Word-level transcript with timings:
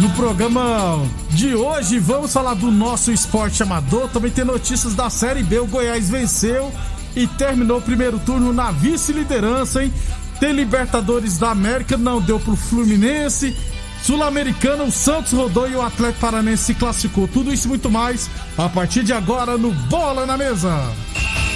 No 0.00 0.10
programa 0.10 1.04
de 1.30 1.56
hoje, 1.56 1.98
vamos 1.98 2.32
falar 2.32 2.54
do 2.54 2.70
nosso 2.70 3.10
esporte 3.10 3.62
amador. 3.64 4.08
Também 4.08 4.30
tem 4.30 4.44
notícias 4.44 4.94
da 4.94 5.10
Série 5.10 5.42
B. 5.42 5.58
O 5.58 5.66
Goiás 5.66 6.08
venceu 6.08 6.72
e 7.16 7.26
terminou 7.26 7.78
o 7.78 7.82
primeiro 7.82 8.18
turno 8.20 8.52
na 8.52 8.70
vice-liderança, 8.70 9.82
hein? 9.82 9.92
Tem 10.38 10.52
Libertadores 10.52 11.36
da 11.36 11.50
América, 11.50 11.96
não 11.96 12.20
deu 12.20 12.38
pro 12.38 12.54
Fluminense. 12.54 13.56
Sul-Americana, 14.04 14.84
o 14.84 14.92
Santos 14.92 15.32
rodou 15.32 15.68
e 15.68 15.74
o 15.74 15.82
Atlético 15.82 16.20
Paranense 16.20 16.62
se 16.62 16.74
classificou. 16.74 17.26
Tudo 17.26 17.52
isso 17.52 17.66
e 17.66 17.68
muito 17.68 17.90
mais 17.90 18.30
a 18.56 18.68
partir 18.68 19.02
de 19.02 19.12
agora 19.12 19.58
no 19.58 19.72
Bola 19.72 20.24
na 20.24 20.36
Mesa. 20.36 20.72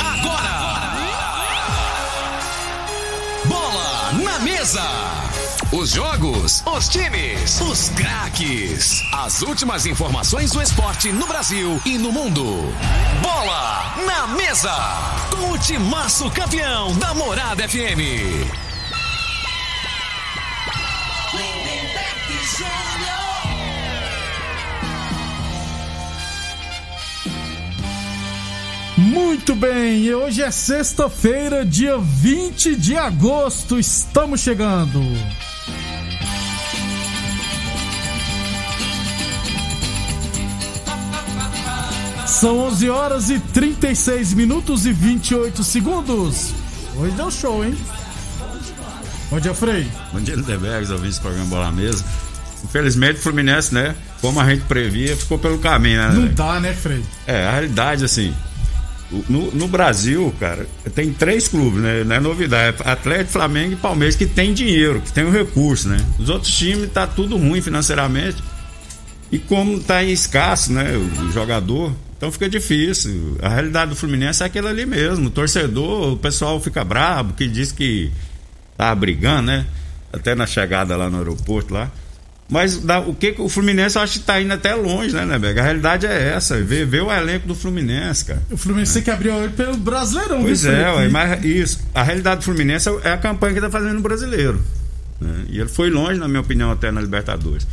Agora! 0.00 0.96
Bola 3.46 4.12
na 4.24 4.38
mesa! 4.40 5.31
Os 5.72 5.92
jogos, 5.92 6.62
os 6.66 6.86
times, 6.86 7.58
os 7.62 7.88
craques. 7.88 9.02
As 9.10 9.40
últimas 9.40 9.86
informações 9.86 10.50
do 10.50 10.60
esporte 10.60 11.10
no 11.10 11.26
Brasil 11.26 11.80
e 11.86 11.96
no 11.96 12.12
mundo. 12.12 12.44
Bola 13.22 13.94
na 14.06 14.26
mesa! 14.26 14.70
Com 15.30 15.52
o 15.52 15.58
timaço 15.58 16.30
campeão 16.30 16.94
da 16.98 17.14
Morada 17.14 17.66
FM. 17.66 18.52
Muito 28.98 29.54
bem, 29.54 30.04
e 30.04 30.14
hoje 30.14 30.42
é 30.42 30.50
sexta-feira, 30.50 31.64
dia 31.64 31.96
20 31.96 32.76
de 32.76 32.94
agosto. 32.94 33.78
Estamos 33.78 34.40
chegando. 34.40 35.00
São 42.42 42.58
11 42.58 42.90
horas 42.90 43.30
e 43.30 43.38
36 43.38 44.34
minutos 44.34 44.84
e 44.84 44.92
28 44.92 45.62
segundos. 45.62 46.52
Hoje 46.96 47.14
deu 47.14 47.30
show, 47.30 47.64
hein? 47.64 47.72
Bom 49.30 49.38
dia, 49.38 49.54
Frei. 49.54 49.86
Bom 50.12 50.18
dia, 50.18 50.34
Lindeberg, 50.34 50.90
ouvintes 50.90 51.18
do 51.18 51.22
programa 51.22 51.46
Bola 51.46 51.70
Mesa. 51.70 52.04
Infelizmente, 52.64 53.20
o 53.20 53.22
Fluminense, 53.22 53.72
né? 53.72 53.94
Como 54.20 54.40
a 54.40 54.50
gente 54.50 54.64
previa, 54.64 55.16
ficou 55.16 55.38
pelo 55.38 55.58
caminho, 55.58 55.98
né? 55.98 56.08
Não 56.12 56.34
dá, 56.34 56.58
né, 56.58 56.72
Frei? 56.72 57.04
É, 57.28 57.46
a 57.46 57.52
realidade, 57.52 58.04
assim. 58.04 58.34
No, 59.28 59.52
no 59.52 59.68
Brasil, 59.68 60.34
cara, 60.40 60.66
tem 60.96 61.12
três 61.12 61.46
clubes, 61.46 61.80
né? 61.80 62.02
Não 62.02 62.16
é 62.16 62.18
novidade. 62.18 62.76
É 62.84 62.90
Atlético, 62.90 63.30
Flamengo 63.30 63.74
e 63.74 63.76
Palmeiras 63.76 64.16
que 64.16 64.26
tem 64.26 64.52
dinheiro, 64.52 65.00
que 65.00 65.12
tem 65.12 65.22
o 65.22 65.30
recurso, 65.30 65.88
né? 65.88 66.04
Os 66.18 66.28
outros 66.28 66.52
times 66.52 66.90
tá 66.90 67.06
tudo 67.06 67.36
ruim 67.36 67.62
financeiramente. 67.62 68.42
E 69.30 69.38
como 69.38 69.78
tá 69.78 70.02
escasso, 70.02 70.72
né? 70.72 70.96
O 70.96 71.30
jogador, 71.30 71.92
então 72.22 72.30
fica 72.30 72.48
difícil. 72.48 73.36
A 73.42 73.48
realidade 73.48 73.90
do 73.90 73.96
Fluminense 73.96 74.44
é 74.44 74.46
aquela 74.46 74.70
ali 74.70 74.86
mesmo. 74.86 75.26
O 75.26 75.30
torcedor, 75.30 76.12
o 76.12 76.16
pessoal 76.16 76.60
fica 76.60 76.84
brabo, 76.84 77.32
que 77.34 77.48
diz 77.48 77.72
que 77.72 78.12
tá 78.78 78.94
brigando, 78.94 79.42
né? 79.48 79.66
Até 80.12 80.32
na 80.32 80.46
chegada 80.46 80.96
lá 80.96 81.10
no 81.10 81.18
aeroporto 81.18 81.74
lá. 81.74 81.90
Mas 82.48 82.76
dá- 82.78 83.00
o 83.00 83.12
que 83.12 83.34
o 83.38 83.48
Fluminense 83.48 83.96
eu 83.98 84.02
acho 84.02 84.20
que 84.20 84.24
tá 84.24 84.40
indo 84.40 84.52
até 84.52 84.72
longe, 84.72 85.12
né, 85.12 85.26
Neberg? 85.26 85.58
A 85.58 85.64
realidade 85.64 86.06
é 86.06 86.28
essa. 86.34 86.60
Vê, 86.62 86.84
vê 86.84 87.00
o 87.00 87.10
elenco 87.10 87.48
do 87.48 87.56
Fluminense, 87.56 88.24
cara. 88.26 88.42
O 88.52 88.56
Fluminense 88.56 88.94
tem 88.94 89.02
que 89.02 89.10
abrir 89.10 89.30
o 89.30 89.34
olho 89.40 89.50
pelo 89.50 89.76
Brasileirão, 89.76 90.42
Pois 90.42 90.64
é, 90.64 90.92
ué, 90.92 91.08
mas 91.08 91.44
isso. 91.44 91.80
A 91.92 92.04
realidade 92.04 92.42
do 92.42 92.44
Fluminense 92.44 92.88
é 93.02 93.10
a 93.10 93.16
campanha 93.16 93.54
que 93.54 93.60
tá 93.60 93.68
fazendo 93.68 93.94
no 93.94 94.00
brasileiro. 94.00 94.62
né? 95.20 95.44
E 95.48 95.58
ele 95.58 95.68
foi 95.68 95.90
longe, 95.90 96.20
na 96.20 96.28
minha 96.28 96.40
opinião, 96.40 96.70
até 96.70 96.92
na 96.92 97.00
Libertadores. 97.00 97.66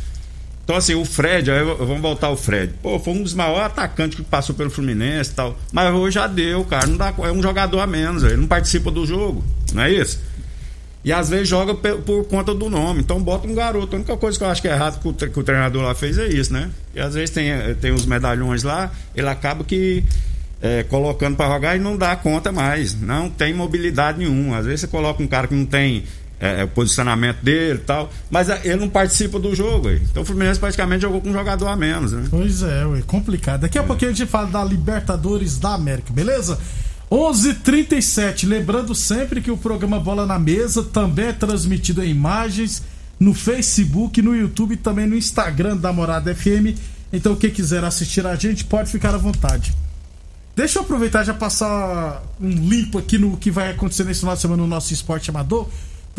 Então, 0.70 0.78
assim, 0.78 0.94
o 0.94 1.04
Fred, 1.04 1.50
aí, 1.50 1.64
vamos 1.64 2.00
voltar 2.00 2.28
ao 2.28 2.36
Fred. 2.36 2.74
Pô, 2.80 2.96
foi 3.00 3.12
um 3.12 3.24
dos 3.24 3.34
maiores 3.34 3.66
atacantes 3.66 4.16
que 4.16 4.22
passou 4.22 4.54
pelo 4.54 4.70
Fluminense 4.70 5.32
e 5.32 5.34
tal. 5.34 5.58
Mas 5.72 5.92
hoje 5.92 6.14
já 6.14 6.28
deu, 6.28 6.64
cara. 6.64 6.86
Não 6.86 6.96
dá, 6.96 7.12
é 7.24 7.32
um 7.32 7.42
jogador 7.42 7.80
a 7.80 7.88
menos, 7.88 8.22
ele 8.22 8.36
não 8.36 8.46
participa 8.46 8.88
do 8.88 9.04
jogo. 9.04 9.42
Não 9.72 9.82
é 9.82 9.90
isso? 9.90 10.20
E 11.04 11.12
às 11.12 11.28
vezes 11.28 11.48
joga 11.48 11.74
por 11.74 12.24
conta 12.28 12.54
do 12.54 12.70
nome. 12.70 13.00
Então 13.00 13.20
bota 13.20 13.48
um 13.48 13.54
garoto. 13.54 13.96
A 13.96 13.98
única 13.98 14.16
coisa 14.16 14.38
que 14.38 14.44
eu 14.44 14.48
acho 14.48 14.62
que 14.62 14.68
é 14.68 14.70
errado 14.70 15.00
que 15.00 15.08
o, 15.08 15.12
que 15.12 15.40
o 15.40 15.42
treinador 15.42 15.82
lá 15.82 15.92
fez 15.92 16.16
é 16.18 16.28
isso, 16.28 16.52
né? 16.52 16.70
E 16.94 17.00
às 17.00 17.14
vezes 17.14 17.30
tem, 17.30 17.50
eh, 17.50 17.74
tem 17.74 17.90
os 17.90 18.06
medalhões 18.06 18.62
lá, 18.62 18.92
ele 19.16 19.26
acaba 19.26 19.64
que 19.64 20.04
eh, 20.62 20.84
colocando 20.84 21.36
para 21.36 21.52
jogar 21.52 21.74
e 21.74 21.80
não 21.80 21.96
dá 21.96 22.14
conta 22.14 22.52
mais. 22.52 22.94
Não 22.94 23.28
tem 23.28 23.52
mobilidade 23.52 24.20
nenhuma. 24.20 24.58
Às 24.58 24.66
vezes 24.66 24.82
você 24.82 24.86
coloca 24.86 25.20
um 25.20 25.26
cara 25.26 25.48
que 25.48 25.54
não 25.54 25.66
tem 25.66 26.04
eh, 26.40 26.64
o 26.64 26.68
posicionamento 26.68 27.42
dele 27.42 27.78
e 27.78 27.84
tal, 27.84 28.10
mas 28.30 28.48
eh, 28.48 28.60
ele 28.64 28.76
não 28.76 28.88
participa 28.88 29.38
do 29.38 29.54
jogo. 29.54 29.88
aí. 29.88 30.00
Então 30.10 30.22
o 30.22 30.26
Fluminense 30.26 30.58
praticamente 30.58 31.02
jogou 31.02 31.20
com 31.20 31.28
um 31.28 31.32
jogador 31.32 31.68
a 31.68 31.76
menos, 31.76 32.12
né? 32.12 32.24
Pois 32.30 32.62
é, 32.62 32.86
ué, 32.86 33.02
complicado. 33.06 33.60
Daqui 33.60 33.78
a 33.78 33.82
pouquinho 33.82 34.10
a 34.10 34.14
gente 34.14 34.28
fala 34.28 34.46
da 34.46 34.64
Libertadores 34.64 35.58
da 35.58 35.74
América, 35.74 36.12
beleza? 36.12 36.58
11:37. 37.10 38.46
Lembrando 38.46 38.94
sempre 38.94 39.40
que 39.40 39.50
o 39.50 39.56
programa 39.56 40.00
Bola 40.00 40.24
na 40.24 40.38
Mesa 40.38 40.82
também 40.82 41.26
é 41.26 41.32
transmitido 41.32 42.02
em 42.02 42.10
imagens 42.10 42.82
no 43.18 43.34
Facebook, 43.34 44.22
no 44.22 44.34
YouTube 44.34 44.72
e 44.72 44.76
também 44.78 45.06
no 45.06 45.14
Instagram 45.14 45.76
da 45.76 45.92
Morada 45.92 46.34
FM. 46.34 46.78
Então, 47.12 47.36
quem 47.36 47.50
quiser 47.50 47.84
assistir 47.84 48.26
a 48.26 48.34
gente 48.34 48.64
pode 48.64 48.90
ficar 48.90 49.14
à 49.14 49.18
vontade. 49.18 49.74
Deixa 50.56 50.78
eu 50.78 50.82
aproveitar 50.82 51.22
e 51.22 51.26
já 51.26 51.34
passar 51.34 52.22
um 52.40 52.48
limpo 52.48 52.98
aqui 52.98 53.18
no 53.18 53.36
que 53.36 53.50
vai 53.50 53.70
acontecer 53.70 54.04
nesse 54.04 54.20
final 54.20 54.34
de 54.34 54.42
semana 54.42 54.62
no 54.62 54.68
nosso 54.68 54.92
esporte 54.92 55.28
amador. 55.30 55.68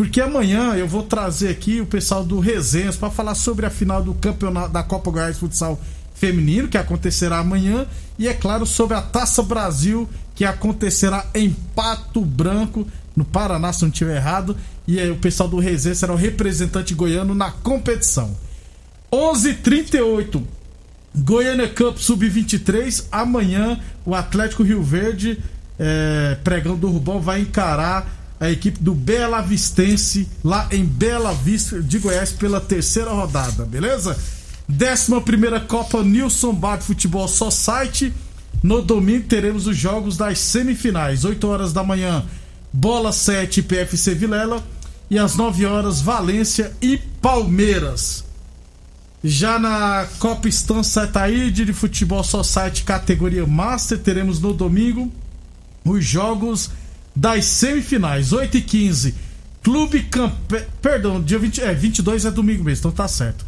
Porque 0.02 0.20
amanhã 0.20 0.74
eu 0.74 0.88
vou 0.88 1.04
trazer 1.04 1.50
aqui 1.50 1.80
o 1.80 1.86
pessoal 1.86 2.24
do 2.24 2.40
Resenhas 2.40 2.96
para 2.96 3.12
falar 3.12 3.36
sobre 3.36 3.68
a 3.68 3.70
final 3.70 4.02
do 4.02 4.16
campeonato 4.16 4.74
da 4.74 4.82
Copa 4.82 5.12
Goiás 5.12 5.38
Futsal 5.38 5.80
Feminino, 6.16 6.68
que 6.68 6.76
acontecerá 6.76 7.38
amanhã, 7.38 7.86
e 8.18 8.28
é 8.28 8.34
claro, 8.34 8.66
sobre 8.66 8.98
a 8.98 9.02
Taça 9.04 9.44
Brasil, 9.44 10.10
que 10.34 10.44
acontecerá 10.44 11.28
em 11.36 11.56
Pato 11.76 12.22
Branco, 12.22 12.88
no 13.16 13.24
Paraná, 13.24 13.72
se 13.72 13.84
não 13.84 13.90
estiver 13.90 14.16
errado. 14.16 14.58
E 14.88 15.00
aí, 15.00 15.12
o 15.12 15.18
pessoal 15.18 15.48
do 15.48 15.60
Resenhas 15.60 16.00
será 16.00 16.14
o 16.14 16.18
representante 16.18 16.96
goiano 16.96 17.36
na 17.36 17.52
competição. 17.52 18.36
11:38 19.12 20.42
Goiânia 21.16 21.70
Cup 21.70 22.00
Sub-23. 22.00 23.06
Amanhã 23.12 23.80
o 24.04 24.16
Atlético 24.16 24.64
Rio 24.64 24.82
Verde, 24.82 25.38
é, 25.78 26.40
pregão 26.44 26.76
do 26.76 26.90
Rubão, 26.90 27.22
vai 27.22 27.42
encarar 27.42 28.21
a 28.42 28.50
equipe 28.50 28.84
do 28.84 28.96
Bela 28.96 29.40
Vistense 29.40 30.28
lá 30.44 30.68
em 30.72 30.84
Bela 30.84 31.32
Vista 31.32 31.80
de 31.80 32.00
Goiás 32.00 32.32
pela 32.32 32.60
terceira 32.60 33.12
rodada, 33.12 33.64
beleza? 33.66 34.18
11 34.68 35.66
Copa 35.68 36.02
Nilson 36.02 36.52
Bad 36.56 36.84
Futebol 36.84 37.28
Society. 37.28 38.12
No 38.64 38.82
domingo 38.82 39.28
teremos 39.28 39.68
os 39.68 39.78
jogos 39.78 40.18
das 40.18 40.40
semifinais. 40.40 41.24
8 41.24 41.48
horas 41.48 41.72
da 41.72 41.84
manhã, 41.84 42.26
Bola 42.74 43.12
7 43.12 43.62
PFC 43.62 44.16
Vilela. 44.16 44.64
E 45.08 45.20
às 45.20 45.36
9 45.36 45.64
horas, 45.68 46.02
Valência 46.02 46.72
e 46.82 46.98
Palmeiras. 46.98 48.24
Já 49.24 49.60
na 49.60 50.08
Copa 50.18 50.50
Stan 50.50 50.82
Setaíde 50.82 51.64
de 51.64 51.74
Futebol 51.74 52.24
Society 52.24 52.84
categoria 52.84 53.46
Master, 53.46 54.00
teremos 54.00 54.40
no 54.40 54.52
domingo 54.52 55.12
os 55.86 56.04
jogos 56.04 56.72
das 57.16 57.46
semifinais, 57.46 58.32
8 58.32 58.58
e 58.58 58.62
15 58.62 59.16
Clube 59.64 60.04
Campe... 60.04 60.64
Perdão, 60.82 61.22
dia 61.22 61.38
20... 61.38 61.62
é, 61.62 61.74
22 61.74 62.26
é 62.26 62.32
domingo 62.32 62.64
mesmo, 62.64 62.80
então 62.80 62.92
tá 62.92 63.08
certo. 63.08 63.46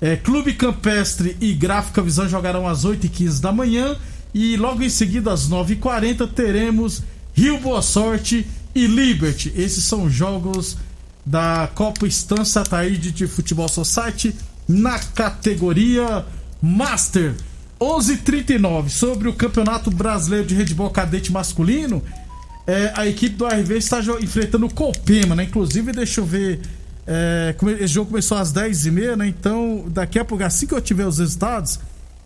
É, 0.00 0.14
Clube 0.14 0.52
Campestre 0.52 1.36
e 1.40 1.52
Gráfica 1.54 2.02
Visão 2.02 2.28
jogarão 2.28 2.68
às 2.68 2.84
8 2.84 3.06
e 3.06 3.08
15 3.08 3.42
da 3.42 3.52
manhã. 3.52 3.96
E 4.32 4.56
logo 4.56 4.82
em 4.82 4.88
seguida, 4.88 5.32
às 5.32 5.48
9 5.48 5.74
e 5.74 5.76
40 5.76 6.26
teremos 6.28 7.02
Rio 7.34 7.58
Boa 7.58 7.82
Sorte 7.82 8.46
e 8.74 8.86
Liberty. 8.86 9.52
Esses 9.56 9.84
são 9.84 10.08
jogos 10.08 10.76
da 11.24 11.68
Copa 11.74 12.06
Estância 12.06 12.62
Taíde 12.62 13.10
de 13.10 13.26
Futebol 13.26 13.68
Society 13.68 14.34
na 14.68 14.98
categoria 14.98 16.24
Master. 16.62 17.34
11:39 17.80 18.88
sobre 18.88 19.28
o 19.28 19.34
Campeonato 19.34 19.90
Brasileiro 19.90 20.46
de 20.46 20.54
Handball 20.54 20.90
Cadete 20.90 21.32
Masculino. 21.32 22.02
É, 22.66 22.92
a 22.96 23.06
equipe 23.06 23.36
do 23.36 23.46
ARV 23.46 23.70
está 23.72 24.00
enfrentando 24.20 24.66
o 24.66 24.74
Copema, 24.74 25.36
né? 25.36 25.44
Inclusive, 25.44 25.92
deixa 25.92 26.20
eu 26.20 26.24
ver. 26.24 26.60
É, 27.06 27.54
esse 27.78 27.94
jogo 27.94 28.10
começou 28.10 28.36
às 28.36 28.52
10h30, 28.52 29.16
né? 29.16 29.28
Então, 29.28 29.84
daqui 29.88 30.18
a 30.18 30.24
pouco, 30.24 30.42
assim 30.42 30.66
que 30.66 30.74
eu 30.74 30.80
tiver 30.80 31.06
os 31.06 31.18
resultados, 31.18 31.78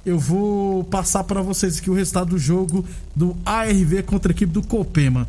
eu 0.05 0.19
vou 0.19 0.83
passar 0.85 1.25
para 1.25 1.43
vocês 1.43 1.79
aqui 1.79 1.91
o 1.91 1.95
resultado 1.95 2.31
do 2.31 2.39
jogo 2.39 2.87
do 3.15 3.37
ARV 3.45 4.03
contra 4.05 4.33
a 4.33 4.35
equipe 4.35 4.51
do 4.51 4.63
Copema. 4.63 5.29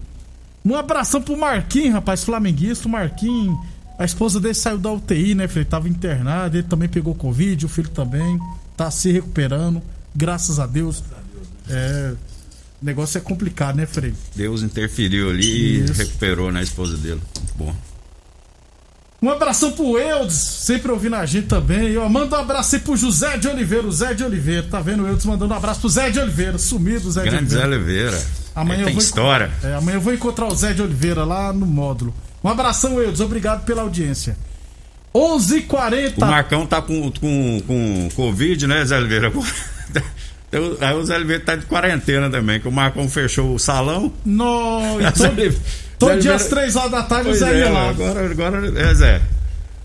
Um 0.64 0.76
abração 0.76 1.22
pro 1.22 1.36
Marquinhos, 1.36 1.94
rapaz, 1.94 2.24
flamenguista. 2.24 2.88
O 2.88 2.92
Marquinhos, 2.92 3.58
a 4.00 4.06
esposa 4.06 4.40
dele 4.40 4.54
saiu 4.54 4.78
da 4.78 4.92
UTI, 4.92 5.36
né? 5.36 5.50
Ele 5.54 5.66
tava 5.66 5.90
internado, 5.90 6.56
ele 6.56 6.68
também 6.68 6.88
pegou 6.88 7.14
Covid, 7.14 7.66
o 7.66 7.70
filho 7.70 7.90
também. 7.90 8.40
Tá 8.78 8.90
se 8.90 9.12
recuperando, 9.12 9.82
graças 10.16 10.58
a 10.58 10.66
Deus. 10.66 11.04
É, 11.70 12.14
o 12.82 12.86
negócio 12.86 13.18
é 13.18 13.22
complicado, 13.22 13.76
né, 13.76 13.86
Frei? 13.86 14.14
Deus 14.36 14.64
interferiu 14.64 15.30
ali 15.30 15.84
Isso. 15.84 15.94
e 15.94 15.96
recuperou 15.96 16.52
na 16.52 16.62
esposa 16.62 16.98
dele. 16.98 17.22
Muito 17.38 17.54
bom. 17.56 17.76
Um 19.22 19.30
abração 19.30 19.72
pro 19.72 20.00
Eudes, 20.00 20.34
sempre 20.34 20.92
ouvindo 20.92 21.16
a 21.16 21.24
gente 21.28 21.46
também. 21.46 21.90
Eu 21.90 22.10
mando 22.10 22.36
um 22.36 22.40
abraço 22.40 22.76
aí 22.76 22.82
pro 22.82 22.98
José 22.98 23.38
de 23.38 23.48
Oliveira, 23.48 23.86
o 23.86 23.92
Zé 23.92 24.16
de 24.16 24.24
Oliveira. 24.24 24.64
Tá 24.64 24.82
vendo 24.82 25.04
o 25.04 25.08
Eudes 25.08 25.28
mandando 25.28 25.54
um 25.54 25.58
abraço 25.58 25.82
pro 25.82 25.90
Zé 25.90 26.10
de 26.10 26.20
Oliveira, 26.20 26.58
sumido 26.58 27.12
Zé 27.12 27.22
Grande 27.22 27.46
de 27.46 27.52
Zé 27.52 27.64
Oliveira. 27.64 28.10
Oliveira. 28.10 28.28
Amanhã 28.56 28.78
Ele 28.78 28.82
eu 28.82 28.86
tem 28.88 28.96
vou 28.96 29.04
história. 29.04 29.52
É, 29.64 29.76
amanhã 29.76 29.98
eu 29.98 30.02
vou 30.02 30.12
encontrar 30.12 30.48
o 30.48 30.56
Zé 30.56 30.74
de 30.74 30.82
Oliveira 30.82 31.24
lá 31.24 31.54
no 31.54 31.68
módulo. 31.68 32.16
Um 32.44 32.50
abração, 32.50 33.00
Eudes, 33.00 33.22
obrigado 33.22 33.64
pela 33.64 33.84
audiência. 33.84 34.36
11:40 35.14 36.14
O 36.18 36.22
Marcão 36.22 36.66
tá 36.66 36.82
com, 36.82 37.12
com, 37.12 37.62
com 37.68 38.10
Covid, 38.16 38.66
né, 38.66 38.84
Zé 38.86 38.98
Oliveira? 38.98 39.32
Então, 40.52 40.78
Aí 40.82 40.94
o 40.96 41.04
Zé 41.06 41.16
Oliveira 41.16 41.44
tá 41.44 41.56
de 41.56 41.66
quarentena 41.66 42.30
também, 42.30 42.60
que 42.60 42.68
o 42.68 42.72
Marcão 42.72 43.08
fechou 43.10 43.56
o 43.56 43.60
salão. 43.60 44.12
Zé 45.18 45.30
todo, 45.30 45.56
todo 45.98 46.20
dia 46.20 46.36
às 46.36 46.46
3 46.48 46.76
horas 46.76 46.92
da 46.92 47.04
tarde 47.04 47.30
o 47.30 47.34
Zé 47.34 47.58
ia 47.60 47.66
é, 47.66 47.70
lá. 47.70 47.90
agora, 47.90 48.30
agora 48.30 48.80
é 48.80 48.94
Zé. 48.94 49.22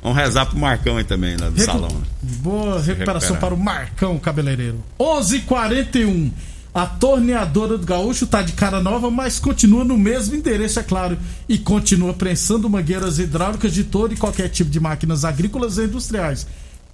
Vamos 0.03 0.19
rezar 0.19 0.47
pro 0.47 0.59
Marcão 0.59 0.97
aí 0.99 1.05
também, 1.05 1.37
lá 1.37 1.49
do 1.49 1.57
Recu- 1.57 1.73
salão. 1.73 1.89
né? 1.91 2.01
Boa 2.23 2.81
recuperação 2.81 3.35
recuperar. 3.35 3.41
para 3.41 3.55
o 3.55 3.59
Marcão 3.59 4.19
Cabeleireiro. 4.19 4.83
11:41. 5.01 6.31
A 6.75 6.85
torneadora 6.85 7.79
do 7.79 7.87
Gaúcho 7.87 8.27
tá 8.27 8.43
de 8.43 8.53
cara 8.53 8.83
nova, 8.83 9.11
mas 9.11 9.39
continua 9.39 9.83
no 9.83 9.97
mesmo 9.97 10.35
endereço, 10.35 10.79
é 10.79 10.83
claro, 10.83 11.17
e 11.49 11.57
continua 11.57 12.13
prensando 12.13 12.69
mangueiras 12.69 13.19
hidráulicas 13.19 13.73
de 13.73 13.83
todo 13.85 14.13
e 14.13 14.17
qualquer 14.17 14.49
tipo 14.51 14.69
de 14.71 14.79
máquinas 14.79 15.25
agrícolas 15.25 15.79
e 15.79 15.85
industriais. 15.85 16.47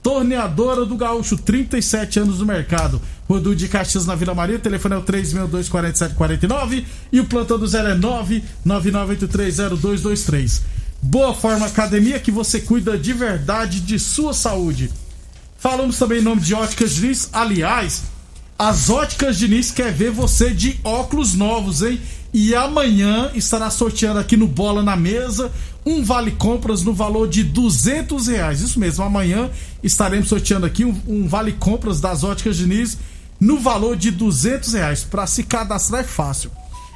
Torneadora 0.02 0.84
do 0.84 0.96
Gaúcho, 0.96 1.36
37 1.38 2.18
anos 2.20 2.40
no 2.40 2.46
mercado. 2.46 3.00
Rodul 3.28 3.54
de 3.54 3.68
Caxias 3.68 4.04
na 4.04 4.16
Vila 4.16 4.34
Maria, 4.34 4.56
o 4.56 4.60
telefone 4.60 4.96
é 4.96 4.98
o 4.98 5.02
3624749 5.02 6.84
e 7.12 7.20
o 7.20 7.26
plantão 7.26 7.58
do 7.58 7.66
zero 7.66 7.88
é 7.88 7.96
999830223. 8.66 10.60
Boa 11.00 11.34
Forma 11.34 11.66
Academia 11.66 12.18
que 12.18 12.30
você 12.30 12.60
cuida 12.60 12.98
de 12.98 13.12
verdade 13.12 13.80
de 13.80 13.98
sua 13.98 14.34
saúde. 14.34 14.90
Falamos 15.56 15.98
também 15.98 16.18
em 16.18 16.22
nome 16.22 16.40
de 16.40 16.54
Óticas 16.54 16.94
Diniz. 16.94 17.28
Aliás, 17.32 18.02
as 18.58 18.90
Óticas 18.90 19.38
Diniz 19.38 19.70
quer 19.70 19.92
ver 19.92 20.10
você 20.10 20.50
de 20.50 20.78
óculos 20.82 21.34
novos, 21.34 21.82
hein? 21.82 22.00
E 22.32 22.54
amanhã 22.54 23.30
estará 23.34 23.68
sorteando 23.70 24.18
aqui 24.18 24.36
no 24.36 24.48
Bola 24.48 24.82
na 24.82 24.96
Mesa 24.96 25.52
um 25.84 26.02
vale 26.02 26.30
compras 26.30 26.82
no 26.82 26.94
valor 26.94 27.28
de 27.28 27.44
200 27.44 28.28
reais. 28.28 28.60
Isso 28.60 28.80
mesmo, 28.80 29.04
amanhã 29.04 29.50
estaremos 29.82 30.28
sorteando 30.28 30.64
aqui 30.64 30.84
um, 30.84 30.98
um 31.06 31.28
vale 31.28 31.52
compras 31.52 32.00
das 32.00 32.24
Óticas 32.24 32.56
Diniz 32.56 32.96
no 33.38 33.58
valor 33.58 33.96
de 33.96 34.10
200 34.10 34.72
reais. 34.72 35.04
Para 35.04 35.26
se 35.26 35.42
cadastrar 35.42 36.00
é 36.02 36.04
fácil. 36.04 36.50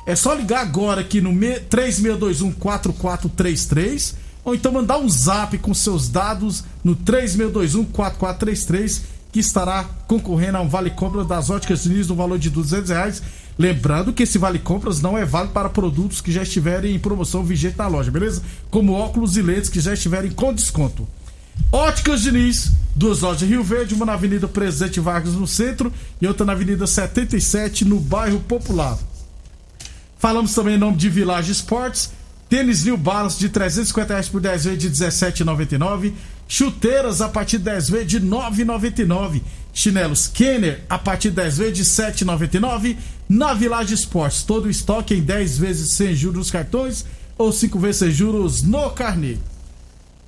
É 0.07 0.17
só 0.17 0.33
ligar 0.33 0.61
agora 0.61 1.01
aqui 1.01 1.21
no 1.21 1.33
me- 1.33 1.61
3621-4433 1.69 4.15
ou 4.45 4.55
então 4.55 4.71
mandar 4.73 4.99
um 4.99 5.09
zap 5.09 5.59
com 5.59 5.75
seus 5.75 6.09
dados 6.09 6.63
no 6.85 6.95
3621-4433 6.95 9.01
que 9.33 9.41
estará 9.41 9.85
concorrendo 10.07 10.59
a 10.59 10.61
um 10.61 10.69
vale 10.69 10.91
compras 10.91 11.27
das 11.27 11.51
óticas 11.51 11.83
Diniz 11.83 12.07
no 12.09 12.15
valor 12.15 12.39
de 12.39 12.49
200 12.49 12.91
reais. 12.91 13.21
Lembrando 13.59 14.13
que 14.13 14.23
esse 14.23 14.37
vale 14.37 14.59
compras 14.59 15.01
não 15.01 15.17
é 15.17 15.25
válido 15.25 15.55
para 15.55 15.69
produtos 15.69 16.21
que 16.21 16.31
já 16.31 16.43
estiverem 16.43 16.95
em 16.95 16.99
promoção 16.99 17.43
vigente 17.43 17.79
na 17.79 17.87
loja, 17.87 18.11
beleza? 18.11 18.43
Como 18.71 18.93
óculos 18.93 19.37
e 19.37 19.43
lentes 19.43 19.71
que 19.71 19.81
já 19.81 19.95
estiverem 19.95 20.31
com 20.31 20.53
desconto. 20.53 21.09
Óticas 21.73 22.21
Diniz, 22.21 22.73
duas 22.95 23.21
lojas 23.21 23.43
em 23.43 23.47
Rio 23.47 23.65
Verde, 23.65 23.95
uma 23.95 24.05
na 24.05 24.13
Avenida 24.13 24.47
Presidente 24.47 25.01
Vargas 25.01 25.33
no 25.33 25.47
centro 25.47 25.91
e 26.21 26.27
outra 26.27 26.45
na 26.45 26.53
Avenida 26.53 26.87
77 26.87 27.85
no 27.85 27.99
bairro 27.99 28.41
Popular. 28.41 28.99
Falamos 30.19 30.55
também 30.55 30.75
em 30.75 30.79
nome 30.79 30.97
de 30.97 31.09
Village 31.09 31.53
Esportes. 31.53 32.11
Tênis 32.49 32.85
New 32.85 32.97
Balance 32.97 33.39
de 33.39 33.49
350 33.49 34.13
reais 34.13 34.29
por 34.29 34.41
10 34.41 34.65
vezes 34.65 34.79
de 34.79 34.91
17,99. 34.91 36.13
Chuteiras 36.47 37.21
a 37.21 37.29
partir 37.29 37.59
de 37.59 37.65
10 37.65 37.91
vezes 37.91 38.07
de 38.07 38.21
9,99. 38.21 39.43
Chinelos 39.77 40.27
Kenner 40.27 40.83
a 40.89 40.99
partir 40.99 41.29
de 41.29 41.37
10 41.37 41.59
vezes 41.59 41.77
de 41.77 41.85
7,99. 41.85 42.97
Na 43.29 43.53
Village 43.53 43.93
Esportes, 43.93 44.43
todo 44.43 44.65
o 44.65 44.71
estoque 44.71 45.15
em 45.15 45.21
10 45.21 45.59
vezes 45.59 45.91
sem 45.91 46.15
juros 46.15 46.39
nos 46.39 46.51
cartões 46.51 47.05
ou 47.37 47.53
5 47.53 47.79
vezes 47.79 47.97
sem 47.99 48.11
juros 48.11 48.63
no 48.63 48.89
carnê. 48.91 49.37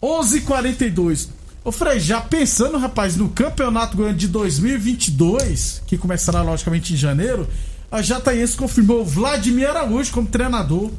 11:42. 0.02 1.31
Ô 1.64 1.73
Frei, 1.73 1.99
já 1.99 2.21
pensando, 2.21 2.76
rapaz, 2.76 3.17
no 3.17 3.31
Campeonato 3.31 3.97
Goiano 3.97 4.19
de 4.19 4.28
2022, 4.28 5.83
que 5.87 5.97
começará 5.97 6.43
logicamente 6.43 6.93
em 6.93 6.97
janeiro, 6.97 7.49
a 7.90 8.02
Jataiense 8.02 8.57
confirmou 8.57 9.05
Vladimir 9.05 9.71
Araújo 9.71 10.12
como 10.12 10.28
treinador. 10.28 10.90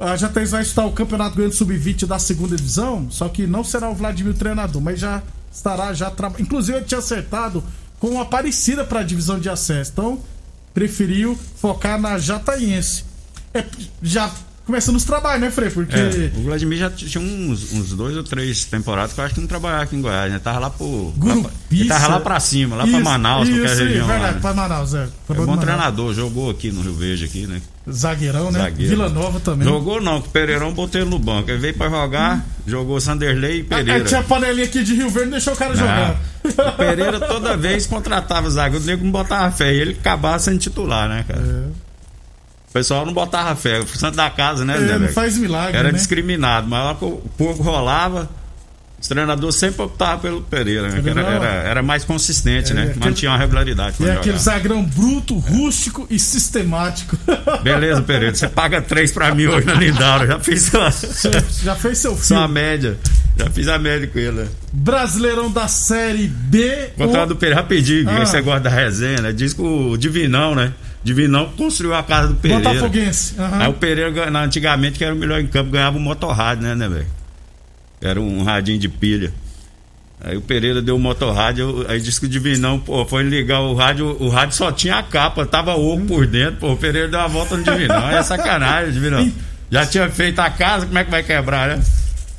A 0.00 0.16
Jataiense 0.16 0.52
vai 0.52 0.62
estar 0.62 0.84
o 0.84 0.92
Campeonato 0.92 1.36
Goiano 1.36 1.54
Sub-20 1.54 2.06
da 2.06 2.18
segunda 2.18 2.56
divisão, 2.56 3.06
só 3.08 3.28
que 3.28 3.46
não 3.46 3.62
será 3.62 3.88
o 3.88 3.94
Vladimir 3.94 4.34
o 4.34 4.36
treinador, 4.36 4.82
mas 4.82 4.98
já 4.98 5.22
estará 5.52 5.92
já 5.94 6.10
trabalhando. 6.10 6.46
Inclusive 6.46 6.78
ele 6.78 6.84
tinha 6.84 6.98
acertado 6.98 7.62
com 8.04 8.10
uma 8.10 8.26
parecida 8.26 8.84
para 8.84 9.00
a 9.00 9.02
divisão 9.02 9.38
de 9.38 9.48
acesso. 9.48 9.90
Então, 9.94 10.20
preferiu 10.74 11.38
focar 11.56 11.98
na 11.98 12.18
Jataiense. 12.18 13.02
É, 13.54 13.64
já 14.02 14.30
começando 14.66 14.96
os 14.96 15.04
trabalhos, 15.04 15.40
né, 15.42 15.50
Frei? 15.50 15.70
Porque 15.70 15.94
É, 15.96 16.30
o 16.36 16.42
Vladimir 16.42 16.78
já 16.78 16.90
tinha 16.90 17.22
uns, 17.22 17.72
uns 17.72 17.90
dois 17.90 18.16
ou 18.16 18.22
três 18.22 18.64
temporadas 18.64 19.12
que 19.12 19.20
eu 19.20 19.24
acho 19.24 19.34
que 19.34 19.40
não 19.40 19.46
trabalhava 19.46 19.82
aqui 19.84 19.96
em 19.96 20.00
Goiás, 20.00 20.32
né? 20.32 20.38
Tava 20.38 20.58
lá 20.58 20.70
pro. 20.70 21.12
lá 21.22 21.36
pra- 21.42 21.50
ele 21.70 21.88
tava 21.88 22.08
lá 22.08 22.20
pra 22.20 22.40
cima, 22.40 22.76
lá 22.76 22.84
pra 22.86 22.92
Isso, 22.92 23.04
Manaus, 23.04 23.48
isso, 23.48 23.58
qualquer 23.58 23.72
isso, 23.74 23.82
região. 23.84 24.06
lá, 24.06 24.12
verdade, 24.12 24.34
né? 24.34 24.40
pra 24.40 24.54
Manaus, 24.54 24.94
é. 24.94 25.02
É 25.04 25.08
Pra 25.34 25.44
bom 25.46 25.56
treinador, 25.56 26.14
jogou 26.14 26.50
aqui 26.50 26.70
no 26.72 26.80
Rio 26.82 26.94
Verde, 26.94 27.24
aqui, 27.24 27.46
né? 27.46 27.60
Zagueirão, 27.90 28.50
né? 28.50 28.60
Zagueiro. 28.60 28.90
Vila 28.96 29.08
Nova 29.10 29.38
também. 29.40 29.68
Jogou 29.68 30.00
não, 30.00 30.18
que 30.22 30.28
o 30.28 30.30
Pereirão 30.30 30.72
botei 30.72 31.02
ele 31.02 31.10
no 31.10 31.18
banco. 31.18 31.50
Ele 31.50 31.58
veio 31.58 31.74
pra 31.74 31.90
jogar, 31.90 32.42
jogou 32.66 32.98
Sanderlei 32.98 33.56
e 33.56 33.60
Aí 33.60 33.64
Pereira. 33.64 34.04
tinha 34.04 34.20
a 34.20 34.22
panelinha 34.22 34.64
aqui 34.64 34.82
de 34.82 34.94
Rio 34.94 35.10
Verde, 35.10 35.32
deixou 35.32 35.52
o 35.52 35.56
cara 35.56 35.72
Ah, 35.74 35.76
jogar. 35.76 36.68
o 36.68 36.72
Pereira 36.78 37.20
toda 37.20 37.54
vez 37.58 37.86
contratava 37.86 38.48
zagueiro, 38.48 38.82
o 38.82 38.86
nego 38.86 39.04
não 39.04 39.12
botava 39.12 39.50
fé. 39.54 39.74
E 39.74 39.78
ele 39.80 39.92
acabava 40.00 40.38
sendo 40.38 40.58
titular, 40.58 41.10
né, 41.10 41.26
cara? 41.28 41.40
O 41.42 41.72
pessoal 42.74 43.06
não 43.06 43.12
botava 43.14 43.54
fé. 43.56 43.78
O 43.80 43.86
santo 43.86 44.16
da 44.16 44.28
casa, 44.28 44.64
né, 44.64 44.76
É, 44.76 44.98
Beck? 44.98 45.12
faz 45.14 45.38
milagre, 45.38 45.76
Era 45.78 45.90
né? 45.92 45.96
discriminado, 45.96 46.68
mas 46.68 46.96
o 47.00 47.22
pouco 47.38 47.62
rolava, 47.62 48.28
os 49.00 49.06
treinadores 49.08 49.54
sempre 49.56 49.82
optavam 49.82 50.18
pelo 50.18 50.42
Pereira, 50.42 50.88
né? 50.88 51.00
que 51.02 51.08
era, 51.10 51.20
era, 51.20 51.46
era 51.46 51.82
mais 51.82 52.04
consistente, 52.04 52.72
É, 52.72 52.74
né? 52.74 52.82
aquele- 52.90 53.04
Mantinha 53.04 53.30
uma 53.30 53.38
regularidade 53.38 53.96
E 54.00 54.04
é 54.06 54.12
aquele 54.12 54.38
jogava. 54.38 54.38
zagrão 54.38 54.82
bruto, 54.84 55.36
rústico 55.38 56.06
e 56.10 56.18
sistemático. 56.18 57.16
Beleza, 57.62 58.02
Pereira, 58.02 58.34
você 58.34 58.48
paga 58.48 58.80
três 58.82 59.12
pra 59.12 59.34
mim 59.34 59.46
hoje 59.46 59.66
na 59.66 59.74
Lindaura. 59.74 60.26
Já 60.26 60.40
fiz 60.40 60.62
sua, 60.62 60.90
Já 61.62 61.74
fez 61.76 61.98
seu 61.98 62.16
sua 62.16 62.38
filme. 62.38 62.54
média. 62.54 62.98
Já 63.36 63.50
fiz 63.50 63.68
a 63.68 63.78
média 63.78 64.06
com 64.08 64.18
ele. 64.18 64.30
né? 64.32 64.46
Brasileirão 64.72 65.50
da 65.50 65.68
Série 65.68 66.26
B. 66.28 66.90
Contrato 66.96 67.30
do 67.30 67.36
Pereira, 67.36 67.60
rapidinho, 67.60 68.08
Ah. 68.08 68.22
esse 68.22 68.32
negócio 68.34 68.62
da 68.62 68.70
resenha, 68.70 69.20
né? 69.20 69.32
Diz 69.32 69.52
que 69.52 69.60
o 69.62 69.96
Divinão, 69.96 70.54
né? 70.54 70.72
Divinão 71.04 71.50
construiu 71.50 71.94
a 71.94 72.02
casa 72.02 72.28
do 72.28 72.34
Pereira. 72.34 72.62
Botafoguense. 72.62 73.34
aham. 73.38 73.58
Aí 73.62 73.68
o 73.68 73.74
Pereira, 73.74 74.38
antigamente, 74.38 74.98
que 74.98 75.04
era 75.04 75.14
o 75.14 75.18
melhor 75.18 75.38
em 75.38 75.46
campo, 75.46 75.70
ganhava 75.70 75.98
um 75.98 76.00
motorrádio, 76.00 76.64
né, 76.64 76.74
né, 76.74 76.88
velho? 76.88 77.06
Era 78.00 78.20
um 78.20 78.42
radinho 78.42 78.78
de 78.78 78.88
pilha. 78.88 79.32
Aí 80.22 80.36
o 80.38 80.40
Pereira 80.40 80.80
deu 80.80 80.96
o 80.96 80.98
motorrádio, 80.98 81.84
aí 81.86 82.00
disse 82.00 82.18
que 82.18 82.24
o 82.24 82.28
Divinão, 82.28 82.78
pô, 82.80 83.04
foi 83.04 83.22
ligar 83.22 83.60
o 83.60 83.74
rádio, 83.74 84.16
o 84.18 84.30
rádio 84.30 84.56
só 84.56 84.72
tinha 84.72 84.96
a 84.96 85.02
capa, 85.02 85.44
tava 85.44 85.74
oco 85.74 86.06
por 86.06 86.26
dentro, 86.26 86.56
pô, 86.56 86.72
o 86.72 86.76
Pereira 86.76 87.08
deu 87.08 87.20
uma 87.20 87.28
volta 87.28 87.56
no 87.56 87.62
Divinão, 87.62 88.08
é 88.08 88.22
sacanagem, 88.22 88.92
Divinão. 88.92 89.30
Já 89.70 89.84
tinha 89.84 90.08
feito 90.08 90.38
a 90.38 90.48
casa, 90.48 90.86
como 90.86 90.98
é 90.98 91.04
que 91.04 91.10
vai 91.10 91.22
quebrar, 91.22 91.68
né? 91.76 91.84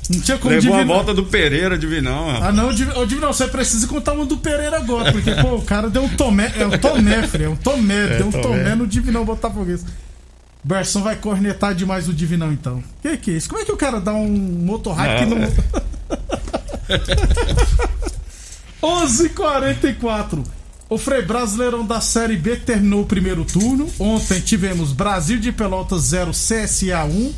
Não 0.08 0.20
tinha 0.20 0.38
como 0.38 0.54
Levou 0.54 0.72
a 0.72 0.76
Divinão- 0.76 0.94
volta 0.96 1.12
do 1.14 1.24
Pereira, 1.24 1.76
Divinão. 1.76 2.30
Ah, 2.30 2.52
não, 2.52 2.68
ô, 2.68 3.06
Divinão, 3.06 3.32
você 3.32 3.48
precisa 3.48 3.86
contar 3.88 4.12
uma 4.12 4.24
do 4.24 4.36
Pereira 4.36 4.76
agora, 4.76 5.10
porque, 5.10 5.34
pô, 5.34 5.56
o 5.56 5.62
cara 5.62 5.90
deu 5.90 6.04
um 6.04 6.08
tomé, 6.08 6.52
é 6.56 6.64
um 6.66 6.78
tomé, 6.78 7.22
Frei, 7.26 7.46
é 7.46 7.48
um 7.48 7.56
tomé, 7.56 8.06
deu 8.18 8.26
um 8.28 8.30
tomé. 8.30 8.42
tomé 8.42 8.74
no 8.76 8.86
Divinão 8.86 9.24
Botafoguense. 9.24 9.84
Berson 10.62 11.00
vai 11.02 11.16
cornetar 11.16 11.74
demais 11.74 12.08
o 12.08 12.12
Divinão, 12.12 12.52
então. 12.52 12.82
Que 13.02 13.16
que 13.16 13.30
é 13.32 13.34
isso? 13.34 13.48
Como 13.48 13.60
é 13.60 13.64
que 13.64 13.72
o 13.72 13.76
cara 13.76 14.00
dá 14.00 14.12
um 14.14 14.28
Não, 14.28 14.78
não... 15.38 15.44
é. 15.44 15.52
11:44. 18.82 20.44
O 20.88 20.96
Frei 20.98 21.22
Brasileirão 21.22 21.84
da 21.84 22.00
Série 22.00 22.36
B 22.36 22.56
terminou 22.56 23.02
o 23.02 23.06
primeiro 23.06 23.44
turno. 23.44 23.88
Ontem 23.98 24.40
tivemos 24.40 24.92
Brasil 24.92 25.38
de 25.38 25.50
Pelotas 25.50 26.02
0, 26.02 26.30
CSA 26.30 27.04
1 27.04 27.32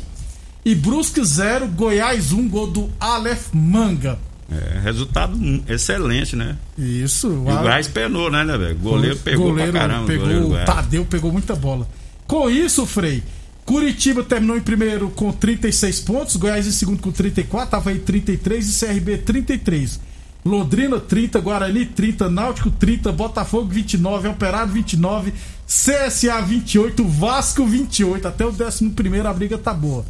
e 0.63 0.75
Brusque 0.75 1.23
0, 1.23 1.67
Goiás 1.67 2.31
1, 2.31 2.47
gol 2.47 2.67
do 2.67 2.89
Aleph 2.99 3.47
Manga. 3.53 4.19
É, 4.51 4.79
resultado 4.79 5.37
excelente, 5.67 6.35
né? 6.35 6.57
Isso, 6.77 7.27
E 7.27 7.51
o 7.51 7.63
Gás 7.63 7.87
penou, 7.87 8.31
né, 8.31 8.43
né, 8.43 8.57
velho? 8.57 8.75
Goleiro 8.77 9.17
pegou 9.17 9.49
goleiro 9.49 9.71
pra 9.71 9.81
caramba. 9.81 10.03
o 10.03 10.07
pegou, 10.07 10.25
goleiro 10.25 10.47
Goiás. 10.47 10.65
Tadeu 10.65 11.05
pegou 11.05 11.31
muita 11.31 11.55
bola. 11.55 11.87
Com 12.25 12.49
isso, 12.49 12.85
Frei, 12.85 13.23
Curitiba 13.63 14.23
terminou 14.23 14.57
em 14.57 14.61
primeiro 14.61 15.09
com 15.11 15.31
36 15.31 15.99
pontos, 15.99 16.35
Goiás 16.35 16.65
em 16.65 16.71
segundo 16.71 16.99
com 16.99 17.11
34, 17.11 17.77
Havaí 17.77 17.99
33 17.99 18.67
e 18.67 18.85
CRB 18.85 19.17
33. 19.19 19.99
Londrina 20.43 20.99
30, 20.99 21.39
Guarani 21.39 21.85
30, 21.85 22.29
Náutico 22.29 22.71
30, 22.71 23.11
Botafogo 23.11 23.67
29, 23.69 24.29
Operário 24.29 24.71
29, 24.71 25.33
CSA 25.67 26.41
28, 26.41 27.05
Vasco 27.05 27.65
28. 27.65 28.27
Até 28.27 28.45
o 28.45 28.49
11 28.49 28.91
a 29.27 29.33
briga 29.33 29.57
tá 29.57 29.73
boa. 29.73 30.03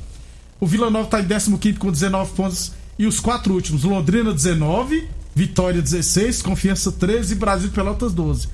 O 0.59 0.67
Vila 0.67 0.89
Nova 0.89 1.07
tá 1.09 1.19
em 1.21 1.25
15 1.27 1.73
com 1.77 1.91
19 1.91 2.31
pontos. 2.33 2.71
E 2.97 3.05
os 3.07 3.19
quatro 3.19 3.53
últimos: 3.53 3.83
Londrina 3.83 4.33
19, 4.33 5.07
Vitória 5.33 5.81
16, 5.81 6.41
Confiança 6.41 6.91
13 6.91 7.33
e 7.33 7.35
Brasil 7.37 7.69
Pelotas 7.69 8.11
12. 8.13 8.47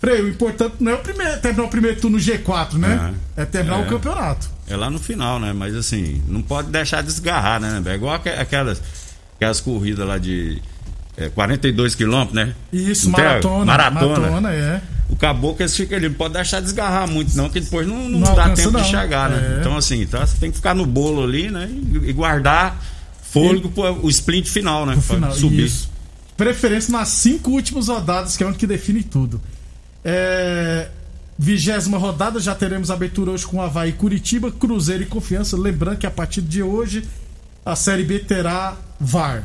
Freio, 0.00 0.24
o 0.24 0.28
importante 0.28 0.74
não 0.80 0.90
é 0.90 0.94
o 0.96 0.98
primeiro, 0.98 1.40
terminar 1.40 1.64
o 1.64 1.68
primeiro 1.68 2.00
turno 2.00 2.16
no 2.18 2.22
G4, 2.22 2.72
né? 2.74 3.14
É, 3.36 3.44
terminar 3.44 3.78
o 3.78 3.84
É. 3.84 3.86
campeonato. 3.88 4.50
É 4.66 4.76
lá 4.76 4.90
no 4.90 4.98
final, 4.98 5.38
né? 5.38 5.52
Mas 5.52 5.76
assim, 5.76 6.20
não 6.26 6.42
pode 6.42 6.70
deixar 6.70 7.02
desgarrar, 7.02 7.60
né? 7.60 7.80
É 7.86 7.94
igual 7.94 8.14
aque- 8.14 8.28
aquelas, 8.30 8.82
aquelas 9.36 9.60
corridas 9.60 10.04
lá 10.06 10.18
de 10.18 10.60
é, 11.16 11.28
42 11.28 11.94
quilômetros, 11.94 12.34
né? 12.34 12.54
Isso, 12.72 13.10
maratona. 13.10 13.64
Maratona. 13.64 14.18
Maratona, 14.18 14.52
é. 14.52 14.82
O 15.10 15.16
caboclo 15.16 15.62
eles 15.62 15.76
ficam 15.76 15.98
ali, 15.98 16.08
não 16.08 16.14
pode 16.14 16.34
deixar 16.34 16.60
desgarrar 16.60 17.06
muito, 17.06 17.36
não, 17.36 17.50
que 17.50 17.60
depois 17.60 17.86
não, 17.86 18.08
não, 18.08 18.20
Não 18.20 18.34
dá 18.34 18.48
tempo 18.50 18.70
não. 18.70 18.80
de 18.80 18.88
chegar, 18.88 19.28
né? 19.28 19.56
É. 19.56 19.60
Então, 19.60 19.76
assim, 19.76 20.06
tá, 20.06 20.26
você 20.26 20.38
tem 20.38 20.50
que 20.50 20.56
ficar 20.56 20.74
no 20.74 20.86
bolo 20.86 21.22
ali, 21.22 21.50
né? 21.50 21.68
E, 21.70 22.08
e 22.08 22.12
guardar 22.12 22.82
fôlego 23.22 23.70
pro 23.70 24.04
o 24.04 24.08
sprint 24.08 24.50
final, 24.50 24.86
né? 24.86 24.96
Final, 24.96 25.32
subir. 25.32 25.64
isso. 25.64 25.90
Preferência 26.36 26.90
nas 26.90 27.08
cinco 27.08 27.50
últimas 27.50 27.88
rodadas, 27.88 28.36
que 28.36 28.42
é 28.42 28.46
onde 28.46 28.56
que 28.56 28.66
define 28.66 29.02
tudo. 29.02 29.40
É, 30.02 30.88
Vigésima 31.38 31.98
rodada, 31.98 32.38
já 32.38 32.54
teremos 32.54 32.90
abertura 32.90 33.32
hoje 33.32 33.46
com 33.46 33.60
Havaí, 33.60 33.92
Curitiba, 33.92 34.50
Cruzeiro 34.50 35.02
e 35.02 35.06
Confiança. 35.06 35.56
Lembrando 35.56 35.98
que 35.98 36.06
a 36.06 36.10
partir 36.10 36.40
de 36.40 36.62
hoje 36.62 37.04
a 37.64 37.74
Série 37.74 38.04
B 38.04 38.18
terá 38.18 38.76
VAR. 38.98 39.44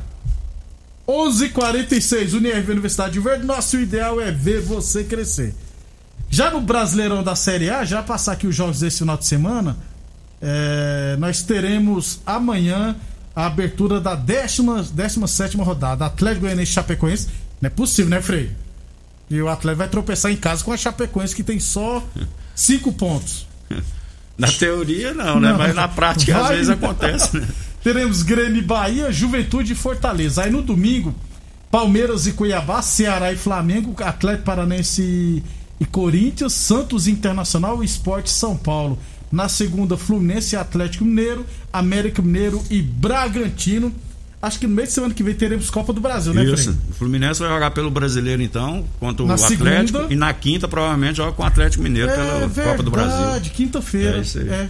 11:46 1.08 2.34
Unirv 2.34 2.70
Universidade 2.70 3.14
de 3.14 3.20
Verde. 3.20 3.46
Nosso 3.46 3.78
ideal 3.78 4.20
é 4.20 4.32
ver 4.32 4.62
você 4.62 5.04
crescer. 5.04 5.56
Já 6.30 6.52
no 6.52 6.60
Brasileirão 6.60 7.24
da 7.24 7.36
Série 7.36 7.70
A, 7.70 7.86
já 7.86 8.04
passar 8.04 8.34
aqui 8.34 8.46
os 8.46 8.56
jogos 8.56 8.82
desse 8.82 9.00
final 9.00 9.18
de 9.18 9.26
semana, 9.26 9.78
é, 10.42 11.16
nós 11.18 11.42
teremos 11.42 12.20
amanhã 12.26 12.96
a 13.34 13.46
abertura 13.46 14.02
da 14.02 14.16
17 14.16 15.58
rodada. 15.58 16.06
Atlético 16.06 16.42
Goianiense 16.42 16.74
Chapecoense. 16.74 17.28
Não 17.62 17.68
é 17.68 17.70
possível, 17.70 18.10
né, 18.10 18.22
Frei? 18.22 18.52
E 19.30 19.42
o 19.42 19.48
Atlético 19.48 19.80
vai 19.80 19.88
tropeçar 19.88 20.32
em 20.32 20.36
casa 20.36 20.64
com 20.64 20.72
a 20.72 20.78
Chapecoense, 20.78 21.36
que 21.36 21.44
tem 21.44 21.60
só 21.60 22.04
5 22.56 22.92
pontos. 22.94 23.48
Na 24.38 24.52
teoria, 24.52 25.14
não, 25.14 25.40
né? 25.40 25.50
Não. 25.50 25.58
Mas 25.58 25.74
na 25.74 25.88
prática, 25.88 26.38
às 26.40 26.50
vezes 26.50 26.70
acontece, 26.70 27.38
né? 27.40 27.48
Teremos 27.88 28.22
Grêmio 28.22 28.58
e 28.58 28.62
Bahia, 28.62 29.10
Juventude 29.14 29.72
e 29.72 29.76
Fortaleza. 29.76 30.44
Aí 30.44 30.52
no 30.52 30.62
domingo, 30.62 31.16
Palmeiras 31.72 32.28
e 32.28 32.34
Cuiabá, 32.34 32.82
Ceará 32.82 33.32
e 33.32 33.38
Flamengo, 33.38 33.96
Atlético 34.04 34.44
Paranense 34.44 35.42
e, 35.80 35.86
Corinthians, 35.86 36.52
Santos 36.52 37.08
Internacional 37.08 37.82
e 37.82 37.86
Esporte 37.86 38.30
São 38.30 38.58
Paulo. 38.58 39.00
Na 39.32 39.48
segunda, 39.48 39.96
Fluminense 39.96 40.54
e 40.54 40.58
Atlético 40.58 41.06
Mineiro, 41.06 41.46
América 41.72 42.22
Mineiro 42.22 42.62
e 42.70 42.82
Bragantino. 42.82 43.94
Acho 44.42 44.60
que 44.60 44.68
no 44.68 44.76
meio 44.76 44.90
de 44.90 44.94
semana 44.94 45.14
que 45.14 45.24
vem 45.24 45.34
teremos 45.34 45.70
Copa 45.70 45.94
do 45.94 46.02
Brasil, 46.02 46.34
né, 46.34 46.44
Isso. 46.44 46.64
Frei? 46.74 46.76
O 46.90 46.94
Fluminense 46.94 47.40
vai 47.40 47.48
jogar 47.48 47.72
pelo 47.72 47.90
brasileiro, 47.90 48.42
então, 48.42 48.84
contra 49.00 49.24
o 49.24 49.28
Na 49.30 49.36
Atlético. 49.36 49.64
segunda- 50.00 50.14
E 50.14 50.16
na 50.18 50.34
quinta, 50.34 50.68
provavelmente, 50.68 51.16
joga 51.16 51.32
com 51.32 51.42
o 51.42 51.46
Atlético 51.46 51.82
Mineiro 51.84 52.10
pela 52.12 52.50
Copa 52.70 52.84
do 52.84 52.92
Brasil. 52.92 53.18
verdade, 53.18 53.50
quinta-feira. 53.52 54.18
É 54.18 54.22
isso 54.22 54.40
aí. 54.40 54.50
É. 54.50 54.70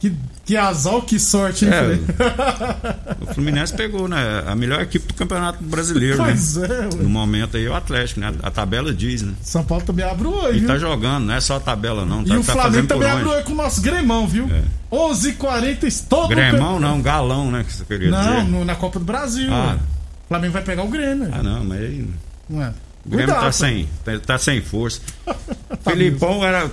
Que, 0.00 0.12
que 0.46 0.56
azar, 0.56 1.02
que 1.02 1.18
sorte, 1.20 1.66
hein, 1.66 1.70
É? 1.72 3.22
O 3.22 3.34
Fluminense 3.34 3.74
pegou, 3.74 4.08
né? 4.08 4.42
A 4.46 4.56
melhor 4.56 4.80
equipe 4.80 5.06
do 5.06 5.12
Campeonato 5.12 5.62
Brasileiro, 5.62 6.16
Pois 6.16 6.56
né? 6.56 6.66
é, 6.66 6.80
ué. 6.96 7.02
No 7.02 7.08
momento 7.10 7.58
aí, 7.58 7.68
o 7.68 7.74
Atlético, 7.74 8.18
né? 8.18 8.32
A 8.42 8.50
tabela 8.50 8.94
diz, 8.94 9.20
né? 9.20 9.34
São 9.42 9.62
Paulo 9.62 9.84
também 9.84 10.02
abre 10.04 10.26
o 10.26 10.32
olho, 10.32 10.56
E 10.56 10.60
viu? 10.60 10.68
tá 10.68 10.78
jogando, 10.78 11.26
não 11.26 11.34
é 11.34 11.40
só 11.42 11.56
a 11.56 11.60
tabela, 11.60 12.06
não. 12.06 12.24
Tá, 12.24 12.34
E 12.34 12.38
o 12.38 12.42
tá 12.42 12.52
Flamengo 12.54 12.86
também 12.86 13.10
abre 13.10 13.24
o 13.24 13.30
olho 13.30 13.44
com 13.44 13.52
o 13.52 13.56
nosso 13.56 13.82
Gremão, 13.82 14.26
viu? 14.26 14.50
É. 14.50 14.62
11h40, 14.90 16.04
todo 16.08 16.28
Gremão 16.28 16.80
não, 16.80 17.00
galão, 17.02 17.50
né? 17.50 17.62
Que 17.62 17.72
você 17.72 17.84
queria 17.84 18.10
Não, 18.10 18.44
dizer. 18.46 18.64
na 18.64 18.74
Copa 18.74 18.98
do 18.98 19.04
Brasil. 19.04 19.52
Ah. 19.52 19.76
O 20.24 20.28
Flamengo 20.28 20.52
vai 20.54 20.62
pegar 20.62 20.82
o 20.82 20.88
Grêmio. 20.88 21.28
Ah, 21.30 21.42
não, 21.42 21.62
mas 21.64 21.78
aí. 21.80 22.08
Não 22.48 22.62
é? 22.62 22.72
O 23.04 23.08
Grêmio 23.08 23.34
tá 23.34 23.50
sem, 23.52 23.88
tá, 24.04 24.18
tá 24.18 24.38
sem 24.38 24.60
força. 24.62 25.00
Tá 25.82 25.92
Filipão 25.92 26.44
era, 26.44 26.66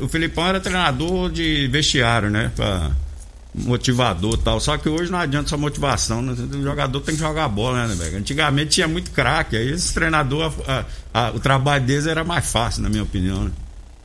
o 0.00 0.08
Filipão 0.08 0.46
era 0.46 0.60
treinador 0.60 1.28
de 1.30 1.66
vestiário, 1.66 2.30
né? 2.30 2.52
Pra 2.54 2.92
motivador 3.54 4.34
e 4.34 4.38
tal. 4.42 4.60
Só 4.60 4.76
que 4.76 4.88
hoje 4.88 5.10
não 5.10 5.18
adianta 5.18 5.48
só 5.48 5.56
motivação. 5.56 6.22
Né? 6.22 6.32
O 6.54 6.62
jogador 6.62 7.00
tem 7.00 7.14
que 7.16 7.20
jogar 7.20 7.48
bola, 7.48 7.86
né, 7.86 7.94
velho? 7.96 8.18
Antigamente 8.18 8.70
tinha 8.72 8.86
muito 8.86 9.10
craque. 9.10 9.56
Aí 9.56 9.72
esse 9.72 9.92
treinador, 9.92 10.52
a- 10.68 10.84
a- 11.12 11.30
o 11.32 11.40
trabalho 11.40 11.84
deles 11.84 12.06
era 12.06 12.22
mais 12.22 12.48
fácil, 12.50 12.82
na 12.82 12.88
minha 12.88 13.02
opinião. 13.02 13.44
Né? 13.44 13.50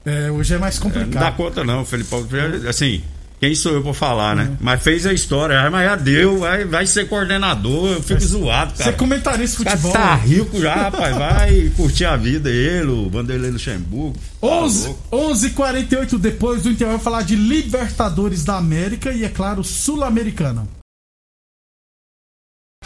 É, 0.05 0.31
hoje 0.31 0.55
é 0.55 0.57
mais 0.57 0.77
É, 0.79 0.83
Não 0.83 0.89
dá 0.89 0.99
complicado. 1.01 1.35
conta, 1.35 1.63
não. 1.63 1.81
O 1.81 1.85
Filipão, 1.85 2.25
assim, 2.67 3.03
quem 3.41 3.55
sou 3.55 3.73
eu 3.73 3.81
pra 3.81 3.91
falar, 3.91 4.35
né? 4.35 4.55
Mas 4.61 4.83
fez 4.83 5.03
a 5.07 5.11
história. 5.11 5.67
Mas 5.71 5.83
já 5.89 5.95
deu, 5.95 6.37
vai, 6.37 6.63
vai 6.63 6.85
ser 6.85 7.09
coordenador. 7.09 7.93
Eu 7.93 8.03
fico 8.03 8.21
zoado, 8.21 8.71
Você 8.77 8.83
cara. 8.83 8.95
é 8.95 8.99
comentarista 8.99 9.55
de 9.57 9.61
O 9.63 9.65
cara 9.65 9.77
futebol. 9.77 9.93
tá 9.93 10.15
né? 10.17 10.23
rico 10.23 10.61
já, 10.61 10.75
rapaz. 10.75 11.15
Vai 11.17 11.71
curtir 11.75 12.05
a 12.05 12.15
vida, 12.15 12.51
ele, 12.51 12.91
o 12.91 13.09
Vanderlei 13.09 13.49
Luxemburgo. 13.49 14.15
Tá 14.39 14.45
11 14.47 14.87
louco. 14.87 15.17
11h48 15.33 16.19
depois 16.19 16.61
do 16.61 16.69
intervalo, 16.69 16.99
falar 16.99 17.23
de 17.23 17.35
Libertadores 17.35 18.43
da 18.45 18.57
América 18.57 19.11
e, 19.11 19.23
é 19.23 19.29
claro, 19.29 19.63
Sul-Americana. 19.63 20.67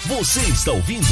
Você 0.05 0.39
está 0.39 0.71
ouvindo 0.71 1.05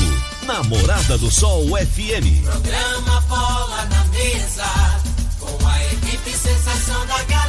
Namorada 0.46 1.18
do 1.18 1.30
Sol 1.30 1.66
FM. 1.68 2.44
Programa 2.44 3.22
Bola 3.28 3.86
na 3.88 4.06
Mesa, 4.06 4.66
com 5.40 5.68
a 5.68 5.84
equipe 5.94 6.30
sensação 6.32 7.06
da 7.08 7.24
galera. 7.24 7.43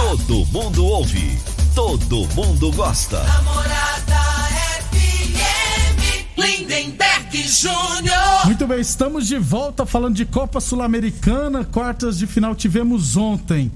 Todo 0.00 0.46
mundo 0.46 0.86
ouve, 0.86 1.38
todo 1.74 2.26
mundo 2.34 2.72
gosta. 2.72 3.22
Namorada 3.22 4.16
FM, 4.90 6.26
Lindenberg 6.38 7.42
Júnior. 7.46 8.46
Muito 8.46 8.66
bem, 8.66 8.80
estamos 8.80 9.28
de 9.28 9.38
volta 9.38 9.84
falando 9.84 10.16
de 10.16 10.24
Copa 10.24 10.58
Sul-Americana. 10.58 11.64
Quartas 11.64 12.18
de 12.18 12.26
final 12.26 12.54
tivemos 12.54 13.14
ontem. 13.18 13.70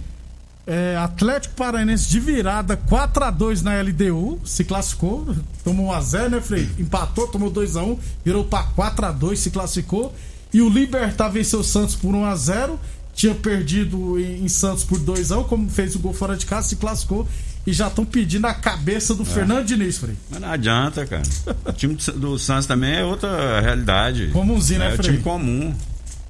É, 0.67 0.97
Atlético 0.97 1.57
Paranaense 1.57 2.09
de 2.09 2.19
virada 2.19 2.75
4 2.75 3.25
a 3.25 3.31
2 3.31 3.61
na 3.63 3.81
LDU, 3.83 4.41
se 4.47 4.65
classificou, 4.65 5.37
tomou 5.63 5.89
1 5.89 5.93
a 5.93 6.01
0, 6.01 6.31
né, 6.31 6.41
Frei? 6.41 6.71
Empatou, 6.79 7.29
tomou 7.29 7.51
2 7.51 7.77
a 7.77 7.83
1, 7.83 7.99
virou 8.25 8.45
para 8.45 8.63
4 8.63 9.07
a 9.07 9.13
2, 9.13 9.39
se 9.39 9.51
classificou. 9.51 10.13
E 10.55 10.63
o 10.63 10.71
Libertar 10.71 11.29
venceu 11.29 11.61
o 11.61 11.65
Santos 11.65 11.95
por 11.95 12.15
1 12.15 12.25
a 12.25 12.35
0, 12.35 12.81
tinha 13.15 13.35
perdido 13.35 14.19
em, 14.19 14.45
em 14.45 14.49
Santos 14.49 14.85
por 14.85 14.99
2 14.99 15.33
a 15.33 15.39
1, 15.39 15.45
como 15.45 15.71
fez 15.71 15.95
o 15.95 15.99
gol 15.99 16.13
fora 16.13 16.37
de 16.37 16.45
casa, 16.47 16.69
se 16.69 16.77
classificou 16.77 17.27
e 17.67 17.73
já 17.73 17.87
estão 17.89 18.05
pedindo 18.05 18.47
a 18.47 18.53
cabeça 18.53 19.15
do 19.15 19.25
Fernando 19.25 19.65
Diniz, 19.65 19.97
Frei. 19.97 20.15
Mas 20.31 20.41
não 20.41 20.49
adianta, 20.51 21.07
cara. 21.07 21.23
O 21.65 21.73
time 21.73 21.95
do 22.17 22.39
Santos 22.39 22.67
também 22.67 22.95
é 22.97 23.05
outra 23.05 23.61
realidade. 23.61 24.29
Comumzinho, 24.33 24.81
né, 24.81 24.91
É 24.91 24.93
o 24.95 24.97
Frei? 24.97 25.11
time 25.13 25.23
comum. 25.23 25.75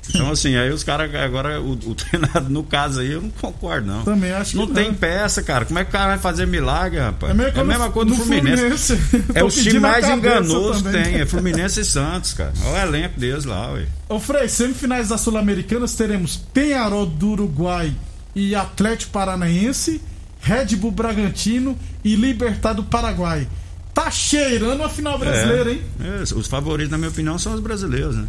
Então, 0.08 0.30
assim, 0.30 0.56
aí 0.56 0.70
os 0.70 0.82
caras, 0.82 1.14
agora, 1.14 1.60
o, 1.60 1.72
o 1.72 1.94
treinador, 1.94 2.50
no 2.50 2.62
caso 2.62 3.00
aí, 3.00 3.12
eu 3.12 3.22
não 3.22 3.30
concordo, 3.30 3.86
não. 3.86 4.04
Também 4.04 4.32
acho 4.32 4.52
que 4.52 4.56
não. 4.56 4.66
não. 4.66 4.74
tem 4.74 4.92
peça, 4.92 5.42
cara. 5.42 5.64
Como 5.64 5.78
é 5.78 5.84
que 5.84 5.90
o 5.90 5.92
cara 5.92 6.08
vai 6.08 6.18
fazer 6.18 6.46
milagre, 6.46 6.98
rapaz? 7.00 7.32
É, 7.32 7.34
meio 7.34 7.60
a 7.60 7.64
mesma 7.64 7.90
coisa 7.90 8.10
do 8.10 8.16
Fluminense. 8.16 8.96
Fluminense. 8.96 9.34
É 9.34 9.42
o 9.42 9.48
time 9.48 9.80
mais 9.80 10.08
enganoso 10.08 10.84
que 10.84 10.90
tem. 10.90 11.20
É 11.20 11.26
Fluminense 11.26 11.80
e 11.80 11.84
Santos, 11.84 12.32
cara. 12.34 12.52
Olha 12.66 12.84
o 12.84 12.88
elenco 12.88 13.18
deles 13.18 13.44
lá, 13.44 13.72
ué. 13.72 13.86
Ô 14.08 14.20
Frei, 14.20 14.48
semifinais 14.48 15.08
da 15.08 15.18
Sul-Americanas 15.18 15.94
teremos 15.94 16.36
Penharol 16.36 17.06
do 17.06 17.30
Uruguai 17.30 17.94
e 18.34 18.54
Atlético 18.54 19.12
Paranaense, 19.12 20.00
Red 20.40 20.76
Bull 20.76 20.90
Bragantino 20.90 21.76
e 22.04 22.14
Libertad 22.14 22.76
do 22.76 22.84
Paraguai. 22.84 23.48
Tá 23.94 24.10
cheirando 24.10 24.82
a 24.82 24.88
final 24.88 25.18
brasileira, 25.18 25.72
hein? 25.72 25.80
É, 26.00 26.22
os 26.22 26.48
favoritos, 26.48 26.90
na 26.90 26.98
minha 26.98 27.10
opinião, 27.10 27.38
são 27.38 27.54
os 27.54 27.60
brasileiros, 27.60 28.16
né? 28.16 28.26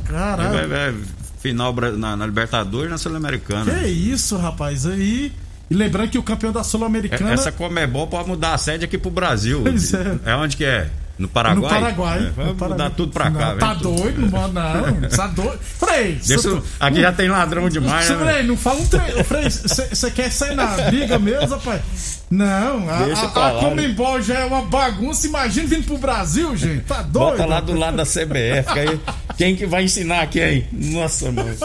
Caralho. 0.00 0.68
Vai- 0.68 0.92
vai- 0.92 0.94
final 1.40 1.72
bra- 1.72 1.92
na, 1.92 2.16
na 2.16 2.26
Libertadores 2.26 2.88
e 2.88 2.90
na 2.90 2.98
Sul-Americana. 2.98 3.72
Que 3.72 3.86
isso, 3.86 4.36
rapaz. 4.36 4.86
Aí. 4.86 5.32
E 5.70 5.74
lembrando 5.74 6.10
que 6.10 6.18
o 6.18 6.22
campeão 6.22 6.50
da 6.52 6.60
É- 6.60 6.64
Sul-Americana. 6.64 7.32
Essa 7.32 7.52
Comebol 7.52 8.06
pode 8.06 8.28
mudar 8.28 8.54
a 8.54 8.58
sede 8.58 8.84
aqui 8.84 8.96
pro 8.98 9.10
Brasil. 9.10 9.60
Pois 9.62 9.92
é. 9.94 10.34
onde 10.36 10.56
que 10.56 10.64
é? 10.64 10.90
No 11.18 11.26
Paraguai? 11.28 11.72
No 11.72 11.80
Paraguai. 11.80 12.18
É, 12.26 12.30
vai 12.54 12.68
mudar 12.68 12.90
tudo 12.90 13.12
pra 13.12 13.24
cá. 13.30 13.30
Não, 13.30 13.48
vem 13.50 13.58
tá 13.58 13.74
doido? 13.74 14.20
Não, 14.20 14.28
manda, 14.28 14.62
não. 14.74 15.08
Tá 15.08 15.26
doido. 15.26 15.58
Frei, 15.78 16.20
eu- 16.28 16.62
aqui 16.78 17.00
já 17.00 17.12
tem 17.12 17.28
ladrão 17.28 17.68
demais, 17.68 18.08
né? 18.08 18.16
Frei, 18.16 18.32
velho? 18.34 18.48
não 18.48 18.56
fala 18.56 18.80
um 18.80 18.86
treino. 18.86 19.24
Frei, 19.24 19.50
você 19.50 20.10
quer 20.12 20.30
sair 20.30 20.54
na 20.54 20.66
briga 20.66 21.18
mesmo, 21.18 21.48
rapaz? 21.56 21.82
Não, 22.30 22.88
a, 22.88 23.04
Deixa 23.04 23.26
a, 23.26 23.48
a 23.48 23.60
Comembol 23.60 24.20
já 24.22 24.40
é 24.40 24.44
uma 24.44 24.62
bagunça. 24.62 25.26
Imagina 25.26 25.66
vindo 25.66 25.86
pro 25.86 25.98
Brasil, 25.98 26.54
gente. 26.56 26.84
Tá 26.84 27.02
doido? 27.02 27.12
Bota 27.30 27.46
lá 27.46 27.60
do 27.60 27.72
lado 27.74 27.96
da 27.96 28.04
CBF. 28.04 28.78
aí, 28.78 29.00
quem 29.36 29.56
que 29.56 29.66
vai 29.66 29.84
ensinar 29.84 30.26
quem? 30.28 30.68
Nossa, 30.72 31.32
mano. 31.32 31.56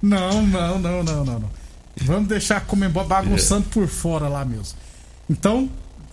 Não, 0.00 0.42
não, 0.46 0.78
não, 0.78 1.02
não, 1.02 1.24
não, 1.24 1.40
não. 1.40 1.50
Vamos 2.02 2.28
deixar 2.28 2.58
a 2.58 2.60
Comembol 2.60 3.04
bagunçando 3.04 3.66
por 3.68 3.88
fora 3.88 4.28
lá 4.28 4.44
mesmo. 4.44 4.78
Então, 5.28 5.68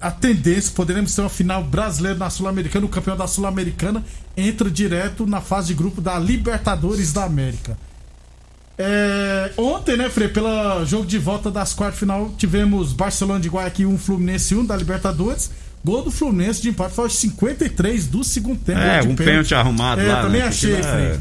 a 0.07 0.11
tendência, 0.11 0.71
poderemos 0.75 1.15
ter 1.15 1.21
uma 1.21 1.29
final 1.29 1.63
brasileira 1.63 2.17
na 2.17 2.29
Sul-Americana. 2.29 2.85
O 2.85 2.89
campeão 2.89 3.17
da 3.17 3.25
Sul-Americana 3.27 4.03
entra 4.37 4.69
direto 4.69 5.25
na 5.25 5.41
fase 5.41 5.67
de 5.69 5.73
grupo 5.73 5.99
da 6.01 6.19
Libertadores 6.19 7.11
da 7.11 7.23
América. 7.23 7.77
É, 8.77 9.51
ontem, 9.57 9.95
né, 9.97 10.09
Frei, 10.09 10.27
pelo 10.27 10.85
jogo 10.85 11.05
de 11.05 11.17
volta 11.17 11.49
das 11.49 11.73
quartas 11.73 11.99
final, 11.99 12.31
tivemos 12.37 12.91
Barcelona 12.93 13.39
de 13.39 13.47
Guayaquil 13.49 13.89
1, 13.89 13.97
Fluminense 13.97 14.53
1 14.53 14.65
da 14.65 14.75
Libertadores. 14.75 15.49
Gol 15.83 16.01
do 16.03 16.11
Fluminense 16.11 16.61
de 16.61 16.69
empate 16.69 16.93
foi 16.93 17.05
aos 17.05 17.15
53 17.15 18.07
do 18.07 18.23
segundo 18.23 18.59
tempo. 18.59 18.79
É, 18.79 19.01
um 19.03 19.15
pênalti 19.15 19.53
arrumado 19.55 20.01
É, 20.01 20.07
lá. 20.11 20.21
também 20.23 20.41
né? 20.41 20.47
achei, 20.47 20.81
Frei. 20.81 21.03
é- 21.05 21.19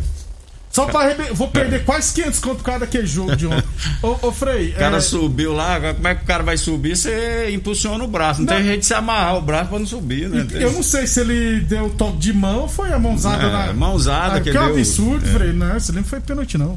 Só 0.74 0.86
pra 0.86 1.02
arrebe... 1.02 1.22
Vou 1.32 1.46
perder 1.46 1.84
quase 1.84 2.12
500 2.12 2.40
conto 2.40 2.56
por 2.56 2.64
causa 2.64 2.80
daquele 2.80 3.06
jogo 3.06 3.36
de 3.36 3.46
ontem. 3.46 3.62
ô, 4.02 4.16
ô, 4.26 4.32
Frei, 4.32 4.70
O 4.70 4.74
cara 4.74 4.96
é, 4.96 5.00
subiu 5.00 5.52
lá, 5.52 5.76
agora 5.76 5.94
como 5.94 6.08
é 6.08 6.14
que 6.16 6.24
o 6.24 6.26
cara 6.26 6.42
vai 6.42 6.56
subir? 6.56 6.96
Você 6.96 7.50
impulsiona 7.52 8.02
o 8.02 8.08
braço. 8.08 8.40
Não, 8.42 8.46
Não. 8.52 8.56
tem 8.56 8.64
jeito 8.66 8.80
de 8.80 8.86
se 8.86 8.94
amarrar 8.94 9.36
o 9.36 9.40
braço 9.40 9.68
pra 9.70 9.78
não 9.78 9.86
subir, 9.86 10.28
né? 10.28 10.44
Eu 10.52 10.72
não 10.72 10.82
sei 10.82 11.06
se 11.06 11.20
ele 11.20 11.60
deu 11.60 11.90
toque 11.90 12.18
de 12.18 12.32
mão 12.32 12.62
ou 12.62 12.68
foi 12.68 12.92
a 12.92 12.98
mãozada 12.98 13.44
É, 13.46 13.50
na. 13.68 13.72
mãozada 13.72 14.38
ah, 14.38 14.40
que 14.40 14.50
que 14.50 14.56
é 14.56 14.60
um 14.60 14.66
deu. 14.66 14.74
absurdo, 14.78 15.24
É. 15.24 15.32
Frei. 15.32 15.52
Não, 15.52 15.76
isso 15.76 15.92
nem 15.92 16.02
foi 16.02 16.18
pênalti, 16.20 16.58
não. 16.58 16.76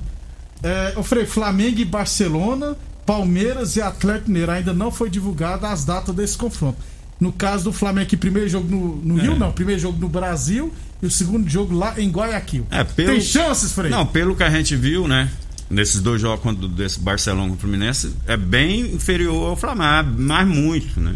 É, 0.62 0.94
ô, 0.96 1.02
Frei, 1.02 1.26
Flamengo 1.26 1.80
e 1.80 1.86
Barcelona, 1.86 2.76
Palmeiras 3.04 3.76
e 3.78 3.82
Atlético 3.82 4.28
Mineiro. 4.30 4.52
Ainda 4.52 4.74
não 4.74 4.92
foi 4.92 5.10
divulgada 5.10 5.70
as 5.70 5.84
datas 5.84 6.14
desse 6.14 6.38
confronto. 6.38 6.78
No 7.20 7.32
caso 7.32 7.64
do 7.66 7.74
Flamengo, 7.74 8.08
que 8.08 8.16
primeiro 8.18 8.48
jogo 8.48 8.68
no, 8.70 8.96
no 8.98 9.16
Rio, 9.22 9.34
É. 9.34 9.38
não. 9.40 9.52
Primeiro 9.52 9.82
jogo 9.82 10.00
no 10.00 10.08
Brasil 10.08 10.72
e 11.02 11.06
o 11.08 11.12
segundo 11.12 11.50
jogo 11.50 11.76
lá 11.76 12.00
em 12.00 12.10
Guayaquil. 12.12 12.68
É, 12.70 12.84
pelo- 12.84 13.12
Tem 13.14 13.22
chances, 13.22 13.72
Frei? 13.72 13.90
Não, 13.90 14.06
pelo 14.06 14.36
que 14.36 14.44
a 14.44 14.50
gente 14.50 14.76
viu, 14.76 15.08
né? 15.08 15.30
Nesses 15.70 16.00
dois 16.00 16.22
jogos 16.22 16.42
contra 16.42 16.68
desse 16.68 17.00
Barcelona 17.00 17.50
com 17.50 17.56
o 17.56 17.58
Fluminense, 17.58 18.14
é 18.26 18.38
bem 18.38 18.82
inferior 18.94 19.50
ao 19.50 19.56
Flamengo, 19.58 20.16
mas 20.18 20.48
muito, 20.48 21.00
né? 21.00 21.16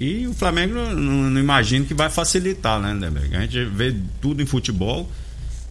E 0.00 0.26
o 0.26 0.34
Flamengo 0.34 0.74
não, 0.74 0.94
não, 0.94 1.30
não 1.30 1.40
imagino 1.40 1.84
que 1.86 1.94
vai 1.94 2.10
facilitar, 2.10 2.80
né, 2.80 2.92
Lindenberg? 2.92 3.36
A 3.36 3.40
gente 3.42 3.64
vê 3.66 3.94
tudo 4.20 4.42
em 4.42 4.46
futebol, 4.46 5.08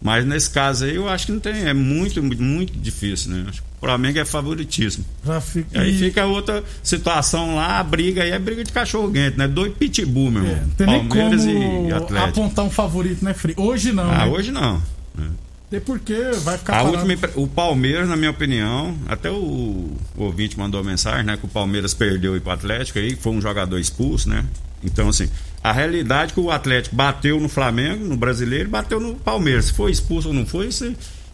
mas 0.02 0.24
nesse 0.24 0.50
caso 0.50 0.84
aí 0.84 0.96
eu 0.96 1.08
acho 1.08 1.26
que 1.26 1.32
não 1.32 1.40
tem. 1.40 1.66
É 1.66 1.72
muito, 1.74 2.22
muito 2.22 2.76
difícil, 2.78 3.30
né? 3.30 3.44
Acho 3.48 3.62
que 3.62 3.68
o 3.68 3.80
Flamengo 3.86 4.18
é 4.18 4.24
favoritismo. 4.24 5.04
Fica. 5.40 5.78
E 5.78 5.80
aí 5.80 5.94
e- 5.94 5.98
fica 5.98 6.26
outra 6.26 6.62
situação 6.82 7.56
lá, 7.56 7.78
a 7.78 7.82
briga 7.84 8.22
aí 8.22 8.30
é 8.30 8.38
briga 8.38 8.64
de 8.64 8.72
cachorro-quente, 8.72 9.38
né? 9.38 9.46
Dois 9.46 9.72
pitbull, 9.74 10.30
meu 10.30 10.44
é, 10.44 10.46
irmão. 10.48 10.62
não 10.64 10.70
tem 10.74 10.86
nem 10.86 11.08
Palmeiras 11.08 11.44
como 11.44 11.88
e 11.88 11.92
Atlético. 11.92 12.40
apontar 12.40 12.64
um 12.64 12.70
favorito, 12.70 13.24
né, 13.24 13.32
Frei? 13.34 13.54
Hoje 13.58 13.92
não. 13.92 14.10
Ah, 14.10 14.26
né? 14.26 14.32
hoje 14.32 14.50
não. 14.50 14.82
né? 15.14 15.28
Até 15.68 15.80
porque 15.80 16.14
vai 16.42 16.58
ficar 16.58 16.80
A 16.80 16.82
última, 16.82 17.14
o 17.34 17.46
Palmeiras, 17.46 18.06
na 18.06 18.14
minha 18.14 18.30
opinião, 18.30 18.94
até 19.08 19.30
o, 19.30 19.34
o 19.34 20.22
ouvinte 20.22 20.58
mandou 20.58 20.84
mensagem, 20.84 21.24
né? 21.24 21.36
Que 21.38 21.46
o 21.46 21.48
Palmeiras 21.48 21.94
perdeu 21.94 22.38
para 22.42 22.50
o 22.50 22.52
Atlético 22.52 22.98
aí, 22.98 23.16
foi 23.16 23.32
um 23.32 23.40
jogador 23.40 23.78
expulso, 23.78 24.28
né? 24.28 24.44
Então, 24.82 25.08
assim, 25.08 25.28
a 25.62 25.72
realidade 25.72 26.32
é 26.32 26.34
que 26.34 26.40
o 26.40 26.50
Atlético 26.50 26.96
bateu 26.96 27.38
no 27.38 27.48
Flamengo, 27.48 28.04
no 28.04 28.16
brasileiro, 28.16 28.68
e 28.68 28.70
bateu 28.70 28.98
no 28.98 29.14
Palmeiras. 29.14 29.66
Se 29.66 29.72
foi 29.72 29.90
expulso 29.90 30.28
ou 30.28 30.34
não 30.34 30.44
foi, 30.44 30.68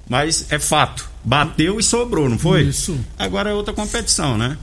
mas 0.09 0.47
é 0.51 0.59
fato. 0.59 1.09
Bateu 1.25 1.79
e 1.79 1.83
sobrou, 1.83 2.29
não 2.29 2.39
foi? 2.39 2.63
Isso. 2.65 2.99
Agora 3.19 3.51
é 3.51 3.53
outra 3.53 3.73
competição, 3.73 4.37
né? 4.37 4.57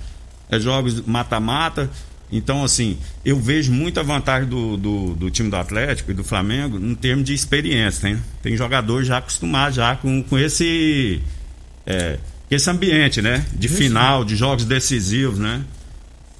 É 0.49 0.59
jogos 0.59 1.01
mata-mata. 1.05 1.89
Então, 2.31 2.63
assim, 2.63 2.97
eu 3.23 3.39
vejo 3.39 3.71
muita 3.71 4.03
vantagem 4.03 4.49
do, 4.49 4.77
do, 4.77 5.15
do 5.15 5.31
time 5.31 5.49
do 5.49 5.55
Atlético 5.55 6.11
e 6.11 6.13
do 6.13 6.23
Flamengo 6.23 6.77
em 6.77 6.95
termos 6.95 7.25
de 7.25 7.33
experiência. 7.33 8.01
Tem, 8.01 8.23
tem 8.41 8.57
jogadores 8.57 9.07
já 9.07 9.17
acostumados 9.17 9.75
já 9.75 9.95
com, 9.95 10.23
com 10.23 10.37
esse, 10.37 11.21
é, 11.85 12.17
esse 12.49 12.69
ambiente, 12.69 13.21
né? 13.21 13.45
De 13.53 13.67
final, 13.67 14.25
de 14.25 14.35
jogos 14.35 14.65
decisivos, 14.65 15.37
né? 15.39 15.63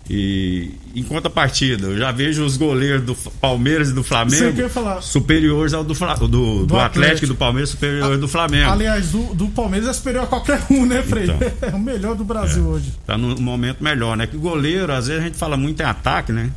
E 0.08 0.72
em 0.96 1.02
contrapartida, 1.04 1.88
eu 1.88 1.98
já 1.98 2.12
vejo 2.12 2.46
os 2.46 2.58
goleiros 2.58 3.02
do 3.02 3.16
Palmeiras 3.16 3.90
e 3.90 3.94
do 3.94 4.04
Flamengo 4.04 4.56
superiores 5.02 5.74
ao 5.74 5.84
do, 5.84 5.94
do, 5.94 6.28
do, 6.28 6.66
Do 6.68 6.80
Atlético 6.80 7.26
e 7.26 7.28
do 7.28 7.36
Palmeiras, 7.36 7.72
superiores 7.72 8.20
do 8.20 8.28
Flamengo. 8.28 8.70
Aliás, 8.70 9.10
do, 9.10 9.34
do 9.34 9.48
Palmeiras 9.48 9.90
é 9.90 9.94
superior 9.94 10.26
a 10.26 10.28
qualquer 10.28 10.62
um, 10.70 10.86
né, 10.86 11.02
Frei? 11.02 11.24
Então. 11.24 11.40
É 11.62 11.76
o 11.76 11.80
melhor 11.80 12.16
do 12.16 12.24
Brasil 12.24 12.64
hoje. 12.64 12.94
tá 13.06 13.18
num 13.18 13.36
momento 13.42 13.84
melhor, 13.84 14.16
né? 14.16 14.28
Que 14.28 14.38
goleiro, 14.38 14.94
às 14.94 15.08
vezes 15.08 15.22
a 15.22 15.26
gente 15.26 15.38
fala 15.38 15.58
muito 15.58 15.82
em 15.82 15.86
ataque, 15.86 16.32
né? 16.32 16.52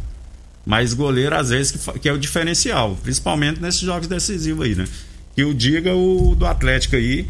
Mas 0.67 0.93
goleiro, 0.93 1.35
às 1.35 1.49
vezes, 1.49 1.73
que, 1.73 1.99
que 2.01 2.09
é 2.09 2.13
o 2.13 2.19
diferencial, 2.19 2.99
principalmente 3.03 3.61
nesses 3.61 3.81
jogos 3.81 4.07
decisivos 4.07 4.67
aí, 4.67 4.75
né? 4.75 4.87
Que 5.35 5.43
o 5.43 5.55
diga 5.55 5.95
o 5.95 6.35
do 6.35 6.45
Atlético 6.45 6.97
aí, 6.97 7.27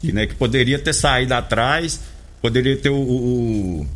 que, 0.00 0.10
né, 0.10 0.26
que 0.26 0.34
poderia 0.34 0.78
ter 0.80 0.92
saído 0.92 1.32
atrás, 1.32 2.00
poderia 2.40 2.76
ter 2.76 2.90
o. 2.90 2.96
o, 2.96 3.86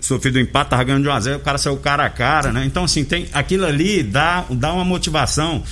sofrido 0.00 0.38
um 0.38 0.42
empate, 0.42 0.70
tava 0.70 0.84
ganhando 0.84 1.02
de 1.04 1.08
1x0, 1.08 1.36
o 1.36 1.40
cara 1.40 1.58
saiu 1.58 1.76
cara 1.76 2.04
a 2.04 2.10
cara, 2.10 2.52
né? 2.52 2.64
Então, 2.64 2.84
assim, 2.84 3.04
tem, 3.04 3.28
aquilo 3.32 3.64
ali 3.64 4.02
dá, 4.02 4.44
dá 4.50 4.72
uma 4.72 4.84
motivação, 4.84 5.62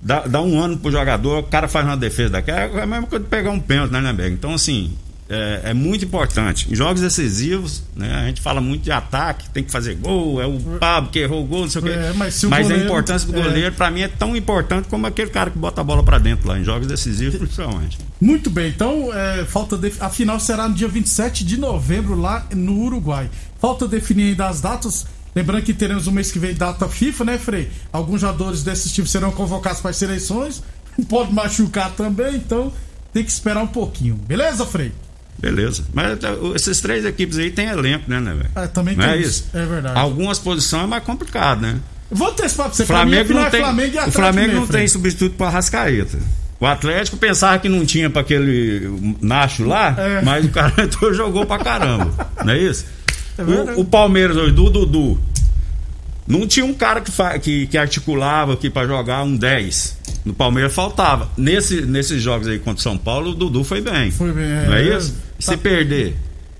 dá, 0.00 0.20
dá 0.20 0.40
um 0.40 0.58
ano 0.58 0.78
pro 0.78 0.90
jogador, 0.90 1.40
o 1.40 1.42
cara 1.42 1.68
faz 1.68 1.84
uma 1.84 1.96
defesa 1.96 2.30
daquela, 2.30 2.60
é 2.60 2.82
a 2.82 2.86
mesma 2.86 3.06
coisa 3.06 3.24
de 3.24 3.30
pegar 3.30 3.50
um 3.50 3.60
pênalti, 3.60 3.90
né, 3.90 4.00
Lemberg? 4.00 4.34
Então, 4.34 4.54
assim, 4.54 4.96
é, 5.30 5.70
é 5.70 5.74
muito 5.74 6.04
importante. 6.04 6.66
Em 6.70 6.74
jogos 6.74 7.00
decisivos, 7.00 7.82
né, 7.94 8.12
a 8.14 8.26
gente 8.26 8.40
fala 8.40 8.60
muito 8.60 8.82
de 8.82 8.90
ataque, 8.90 9.48
tem 9.50 9.62
que 9.62 9.70
fazer 9.70 9.94
gol, 9.94 10.42
é 10.42 10.46
o 10.46 10.58
Pablo 10.80 11.10
que 11.10 11.20
errou 11.20 11.42
o 11.44 11.46
gol, 11.46 11.60
não 11.62 11.70
sei 11.70 11.80
o 11.80 11.84
quê. 11.84 11.90
É, 11.90 12.12
mas 12.14 12.42
o 12.42 12.52
a 12.52 12.60
goleiro- 12.60 12.84
importância 12.84 13.26
do 13.32 13.38
é. 13.38 13.42
goleiro, 13.42 13.74
pra 13.76 13.90
mim, 13.90 14.00
é 14.02 14.08
tão 14.08 14.34
importante 14.36 14.88
como 14.88 15.06
aquele 15.06 15.30
cara 15.30 15.50
que 15.50 15.56
bota 15.58 15.80
a 15.80 15.84
bola 15.84 16.02
pra 16.02 16.18
dentro 16.18 16.48
lá, 16.48 16.58
em 16.58 16.64
jogos 16.64 16.88
decisivos, 16.88 17.38
principalmente. 17.38 17.96
Muito 18.20 18.50
bem, 18.50 18.68
então 18.68 19.10
é, 19.14 19.44
falta 19.44 19.76
def- 19.78 20.02
a 20.02 20.10
final 20.10 20.38
será 20.40 20.68
no 20.68 20.74
dia 20.74 20.88
27 20.88 21.44
de 21.44 21.56
novembro 21.56 22.20
lá 22.20 22.44
no 22.54 22.76
Uruguai. 22.82 23.30
Falta 23.60 23.86
definir 23.86 24.30
ainda 24.30 24.48
as 24.48 24.60
datas. 24.60 25.06
Lembrando 25.32 25.62
que 25.62 25.72
teremos 25.72 26.08
o 26.08 26.12
mês 26.12 26.32
que 26.32 26.40
vem 26.40 26.52
data 26.54 26.88
FIFA, 26.88 27.24
né, 27.24 27.38
Frei? 27.38 27.70
Alguns 27.92 28.20
jogadores 28.22 28.64
desses 28.64 28.90
tipos 28.92 29.12
serão 29.12 29.30
convocados 29.30 29.80
para 29.80 29.90
as 29.90 29.96
seleções. 29.96 30.60
Pode 31.08 31.32
machucar 31.32 31.92
também, 31.92 32.34
então 32.34 32.72
tem 33.12 33.22
que 33.22 33.30
esperar 33.30 33.62
um 33.62 33.66
pouquinho. 33.68 34.16
Beleza, 34.16 34.66
Frei? 34.66 34.90
Beleza. 35.40 35.84
Mas 35.92 36.18
tá, 36.18 36.28
essas 36.54 36.80
três 36.80 37.04
equipes 37.04 37.38
aí 37.38 37.50
tem 37.50 37.66
elenco, 37.68 38.04
né, 38.08 38.20
né, 38.20 38.34
velho? 38.34 38.50
Ah, 38.54 38.68
também 38.68 38.94
Não 38.94 39.04
tem 39.04 39.14
é 39.14 39.16
isso. 39.18 39.46
É 39.54 39.64
verdade. 39.64 39.98
Algumas 39.98 40.38
posições 40.38 40.84
é 40.84 40.86
mais 40.86 41.02
complicado, 41.02 41.62
né? 41.62 41.76
Vou 42.10 42.28
antecipar 42.28 42.66
pra 42.66 42.74
você. 42.74 42.82
O 42.82 42.86
Flamengo 42.86 43.24
pra 43.24 43.34
mim, 43.34 43.40
não 43.40 43.46
é 43.46 43.50
tem, 43.50 43.60
Flamengo 43.60 43.94
e 43.96 43.98
o 44.08 44.12
Flamengo 44.12 44.46
mesmo, 44.48 44.60
não 44.60 44.66
tem 44.66 44.88
substituto 44.88 45.34
para 45.36 45.48
Rascaeta. 45.50 46.18
O 46.58 46.66
Atlético 46.66 47.16
pensava 47.16 47.58
que 47.58 47.68
não 47.68 47.86
tinha 47.86 48.10
para 48.10 48.20
aquele 48.20 49.14
Nacho 49.22 49.64
lá, 49.64 49.94
É. 49.96 50.20
mas 50.22 50.44
o 50.44 50.48
cara 50.50 50.74
jogou 51.14 51.46
pra 51.46 51.58
caramba. 51.58 52.12
Não 52.44 52.52
é 52.52 52.58
isso? 52.58 52.84
É 53.38 53.42
o, 53.42 53.80
o 53.80 53.84
Palmeiras 53.84 54.36
hoje, 54.36 54.52
do 54.52 54.68
Dudu, 54.68 55.18
não 56.26 56.46
tinha 56.46 56.66
um 56.66 56.74
cara 56.74 57.00
que, 57.00 57.10
que, 57.40 57.66
que 57.66 57.78
articulava 57.78 58.52
aqui 58.52 58.68
para 58.68 58.86
jogar 58.86 59.22
um 59.22 59.34
10. 59.34 59.98
No 60.24 60.34
Palmeiras 60.34 60.74
faltava. 60.74 61.30
Nesse, 61.36 61.80
nesses 61.82 62.20
jogos 62.22 62.46
aí 62.46 62.58
contra 62.58 62.78
o 62.78 62.82
São 62.82 62.98
Paulo, 62.98 63.30
o 63.30 63.34
Dudu 63.34 63.64
foi 63.64 63.80
bem. 63.80 64.10
Foi 64.10 64.30
bem, 64.30 64.44
é. 64.44 64.66
Não 64.66 64.74
é 64.74 64.82
isso? 64.96 65.16
Se 65.40 65.56
perder. 65.56 66.16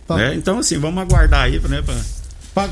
tá- 0.06 0.16
né? 0.16 0.34
Então, 0.34 0.58
assim, 0.58 0.78
vamos 0.78 1.00
aguardar 1.02 1.42
aí, 1.44 1.60
né? 1.60 1.82
Pra, 1.82 1.94
Pa- 2.54 2.68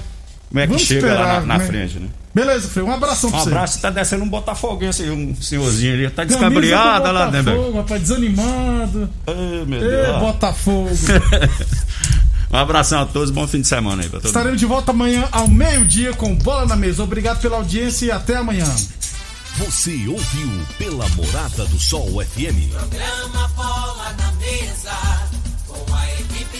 como 0.48 0.60
é 0.60 0.62
que 0.62 0.68
Vamos 0.68 0.82
chega 0.82 1.06
lá 1.06 1.12
esperar, 1.12 1.40
na, 1.42 1.46
na 1.46 1.58
né? 1.58 1.66
frente, 1.66 1.98
né? 1.98 2.08
Beleza, 2.34 2.68
Frei. 2.68 2.84
Um 2.84 2.92
abração 2.92 3.30
pra 3.30 3.40
Um 3.40 3.42
você. 3.42 3.48
abraço, 3.50 3.80
tá 3.80 3.90
descendo 3.90 4.22
um 4.24 4.28
botafoguense 4.28 5.02
aí, 5.02 5.10
um 5.10 5.34
senhorzinho 5.40 5.94
ali. 5.94 6.10
Tá 6.10 6.24
descabriado 6.24 7.06
do 7.06 7.12
lá, 7.12 7.30
né, 7.30 7.42
Botafogo, 7.42 7.64
velho? 7.66 7.76
rapaz, 7.78 8.00
desanimado. 8.02 9.10
Ai, 9.26 9.64
meu 9.66 9.80
Deus. 9.80 10.08
ó. 10.08 10.20
Botafogo. 10.20 10.90
Um 12.50 12.56
abração 12.56 13.02
a 13.02 13.04
todos, 13.06 13.30
bom 13.30 13.46
fim 13.46 13.60
de 13.60 13.68
semana 13.68 14.02
aí 14.02 14.08
pra 14.08 14.20
todos. 14.20 14.30
Estaremos 14.30 14.58
de 14.58 14.64
volta 14.64 14.90
amanhã 14.90 15.28
ao 15.30 15.46
meio-dia 15.46 16.14
com 16.14 16.34
Bola 16.34 16.64
na 16.64 16.76
Mesa. 16.76 17.02
Obrigado 17.02 17.40
pela 17.42 17.56
audiência 17.58 18.06
e 18.06 18.10
até 18.10 18.36
amanhã. 18.36 18.64
Você 19.58 19.90
ouviu 20.08 20.50
pela 20.78 21.06
Morada 21.10 21.66
do 21.66 21.78
Sol 21.78 22.08
FM. 22.24 22.70
Programa 22.72 23.48
Bola 23.54 24.14
na 24.18 24.32
Mesa, 24.32 24.90